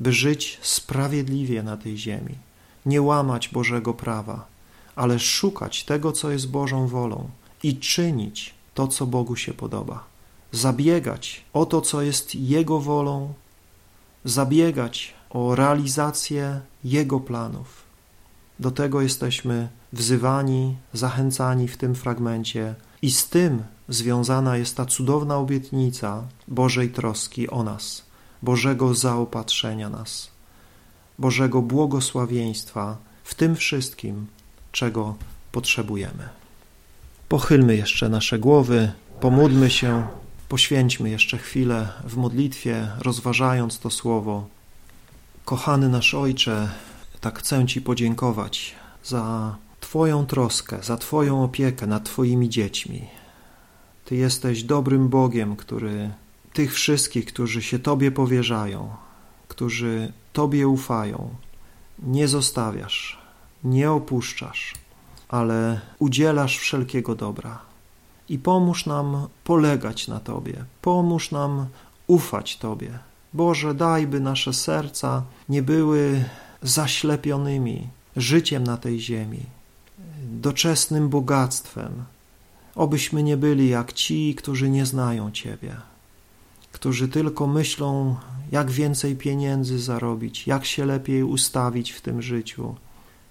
by 0.00 0.12
żyć 0.12 0.58
sprawiedliwie 0.62 1.62
na 1.62 1.76
tej 1.76 1.98
ziemi, 1.98 2.34
nie 2.86 3.02
łamać 3.02 3.48
Bożego 3.48 3.94
prawa, 3.94 4.46
ale 4.96 5.18
szukać 5.18 5.84
tego, 5.84 6.12
co 6.12 6.30
jest 6.30 6.50
Bożą 6.50 6.86
wolą 6.86 7.30
i 7.62 7.76
czynić 7.76 8.54
to, 8.74 8.88
co 8.88 9.06
Bogu 9.06 9.36
się 9.36 9.54
podoba 9.54 10.12
zabiegać 10.52 11.44
o 11.52 11.66
to, 11.66 11.80
co 11.80 12.02
jest 12.02 12.34
Jego 12.34 12.80
wolą, 12.80 13.32
zabiegać 14.24 15.14
o 15.30 15.54
realizację 15.54 16.60
Jego 16.84 17.20
planów. 17.20 17.82
Do 18.60 18.70
tego 18.70 19.00
jesteśmy 19.00 19.68
wzywani, 19.92 20.76
zachęcani 20.92 21.68
w 21.68 21.76
tym 21.76 21.94
fragmencie, 21.94 22.74
i 23.02 23.10
z 23.10 23.28
tym 23.28 23.62
związana 23.88 24.56
jest 24.56 24.76
ta 24.76 24.86
cudowna 24.86 25.36
obietnica 25.36 26.22
Bożej 26.48 26.90
troski 26.90 27.50
o 27.50 27.62
nas, 27.62 28.04
Bożego 28.42 28.94
zaopatrzenia 28.94 29.88
nas, 29.88 30.30
Bożego 31.18 31.62
błogosławieństwa 31.62 32.96
w 33.24 33.34
tym 33.34 33.56
wszystkim, 33.56 34.26
czego 34.72 35.14
potrzebujemy. 35.52 36.28
Pochylmy 37.28 37.76
jeszcze 37.76 38.08
nasze 38.08 38.38
głowy, 38.38 38.92
pomódlmy 39.20 39.70
się 39.70 40.06
Poświęćmy 40.52 41.10
jeszcze 41.10 41.38
chwilę 41.38 41.88
w 42.04 42.16
modlitwie, 42.16 42.88
rozważając 42.98 43.78
to 43.78 43.90
słowo. 43.90 44.46
Kochany 45.44 45.88
nasz 45.88 46.14
Ojcze, 46.14 46.68
tak 47.20 47.38
chcę 47.38 47.66
Ci 47.66 47.80
podziękować 47.80 48.74
za 49.04 49.56
Twoją 49.80 50.26
troskę, 50.26 50.78
za 50.82 50.96
Twoją 50.96 51.44
opiekę 51.44 51.86
nad 51.86 52.04
Twoimi 52.04 52.48
dziećmi. 52.48 53.08
Ty 54.04 54.16
jesteś 54.16 54.62
dobrym 54.62 55.08
Bogiem, 55.08 55.56
który 55.56 56.10
tych 56.52 56.74
wszystkich, 56.74 57.24
którzy 57.24 57.62
się 57.62 57.78
Tobie 57.78 58.10
powierzają, 58.10 58.90
którzy 59.48 60.12
Tobie 60.32 60.68
ufają, 60.68 61.34
nie 61.98 62.28
zostawiasz, 62.28 63.18
nie 63.64 63.90
opuszczasz, 63.90 64.74
ale 65.28 65.80
udzielasz 65.98 66.58
wszelkiego 66.58 67.14
dobra. 67.14 67.58
I 68.28 68.38
pomóż 68.38 68.86
nam 68.86 69.28
polegać 69.44 70.08
na 70.08 70.20
Tobie, 70.20 70.64
pomóż 70.82 71.30
nam 71.30 71.66
ufać 72.06 72.56
Tobie. 72.56 72.98
Boże, 73.32 73.74
daj, 73.74 74.06
by 74.06 74.20
nasze 74.20 74.52
serca 74.52 75.22
nie 75.48 75.62
były 75.62 76.24
zaślepionymi 76.62 77.88
życiem 78.16 78.64
na 78.64 78.76
tej 78.76 79.00
ziemi, 79.00 79.46
doczesnym 80.22 81.08
bogactwem. 81.08 82.04
Obyśmy 82.74 83.22
nie 83.22 83.36
byli 83.36 83.68
jak 83.68 83.92
ci, 83.92 84.34
którzy 84.34 84.70
nie 84.70 84.86
znają 84.86 85.30
Ciebie, 85.30 85.76
którzy 86.72 87.08
tylko 87.08 87.46
myślą, 87.46 88.16
jak 88.52 88.70
więcej 88.70 89.16
pieniędzy 89.16 89.78
zarobić, 89.78 90.46
jak 90.46 90.64
się 90.64 90.86
lepiej 90.86 91.22
ustawić 91.22 91.92
w 91.92 92.00
tym 92.00 92.22
życiu, 92.22 92.74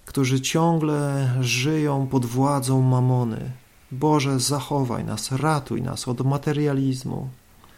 którzy 0.05 0.41
ciągle 0.41 1.29
żyją 1.41 2.07
pod 2.07 2.25
władzą 2.25 2.81
mamony. 2.81 3.51
Boże, 3.91 4.39
zachowaj 4.39 5.05
nas, 5.05 5.31
ratuj 5.31 5.81
nas 5.81 6.07
od 6.07 6.21
materializmu, 6.21 7.29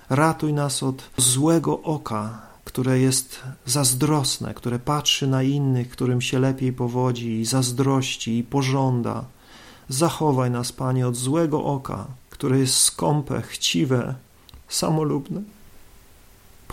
ratuj 0.09 0.53
nas 0.53 0.83
od 0.83 1.09
złego 1.17 1.81
oka, 1.81 2.41
które 2.65 2.99
jest 2.99 3.41
zazdrosne, 3.65 4.53
które 4.53 4.79
patrzy 4.79 5.27
na 5.27 5.43
innych, 5.43 5.89
którym 5.89 6.21
się 6.21 6.39
lepiej 6.39 6.73
powodzi 6.73 7.39
i 7.39 7.45
zazdrości 7.45 8.37
i 8.37 8.43
pożąda. 8.43 9.25
Zachowaj 9.89 10.51
nas, 10.51 10.71
Panie, 10.71 11.07
od 11.07 11.15
złego 11.15 11.63
oka, 11.63 12.07
które 12.29 12.59
jest 12.59 12.75
skąpe, 12.75 13.41
chciwe, 13.41 14.15
samolubne. 14.67 15.41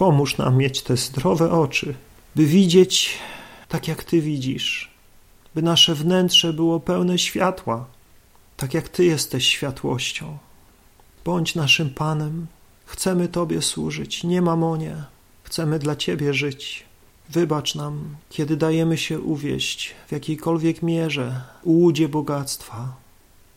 Pomóż 0.00 0.38
nam 0.38 0.56
mieć 0.56 0.82
te 0.82 0.96
zdrowe 0.96 1.52
oczy, 1.52 1.94
by 2.36 2.46
widzieć 2.46 3.18
tak, 3.68 3.88
jak 3.88 4.04
Ty 4.04 4.20
widzisz, 4.20 4.90
by 5.54 5.62
nasze 5.62 5.94
wnętrze 5.94 6.52
było 6.52 6.80
pełne 6.80 7.18
światła, 7.18 7.86
tak 8.56 8.74
jak 8.74 8.88
Ty 8.88 9.04
jesteś 9.04 9.46
światłością. 9.48 10.38
Bądź 11.24 11.54
naszym 11.54 11.90
Panem, 11.90 12.46
chcemy 12.84 13.28
Tobie 13.28 13.62
służyć, 13.62 14.24
nie 14.24 14.42
mamonie, 14.42 15.04
chcemy 15.42 15.78
dla 15.78 15.96
Ciebie 15.96 16.34
żyć. 16.34 16.84
Wybacz 17.28 17.74
nam, 17.74 18.16
kiedy 18.30 18.56
dajemy 18.56 18.98
się 18.98 19.20
uwieść 19.20 19.94
w 20.08 20.12
jakiejkolwiek 20.12 20.82
mierze 20.82 21.42
łudzie 21.64 22.08
bogactwa, 22.08 22.96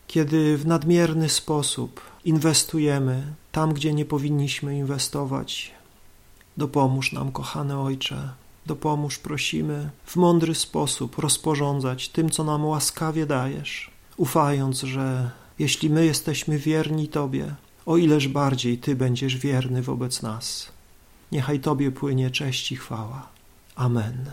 kiedy 0.06 0.58
w 0.58 0.66
nadmierny 0.66 1.28
sposób 1.28 2.00
inwestujemy 2.24 3.34
tam, 3.52 3.74
gdzie 3.74 3.94
nie 3.94 4.04
powinniśmy 4.04 4.78
inwestować. 4.78 5.73
Dopomóż 6.56 7.12
nam, 7.12 7.32
kochany 7.32 7.78
Ojcze, 7.78 8.28
dopomóż, 8.66 9.18
prosimy, 9.18 9.90
w 10.04 10.16
mądry 10.16 10.54
sposób 10.54 11.18
rozporządzać 11.18 12.08
tym, 12.08 12.30
co 12.30 12.44
nam 12.44 12.66
łaskawie 12.66 13.26
dajesz, 13.26 13.90
ufając, 14.16 14.80
że 14.80 15.30
jeśli 15.58 15.90
my 15.90 16.06
jesteśmy 16.06 16.58
wierni 16.58 17.08
Tobie, 17.08 17.54
o 17.86 17.96
ileż 17.96 18.28
bardziej 18.28 18.78
Ty 18.78 18.96
będziesz 18.96 19.36
wierny 19.36 19.82
wobec 19.82 20.22
nas. 20.22 20.72
Niechaj 21.32 21.60
Tobie 21.60 21.90
płynie 21.90 22.30
cześć 22.30 22.72
i 22.72 22.76
chwała. 22.76 23.28
Amen. 23.76 24.30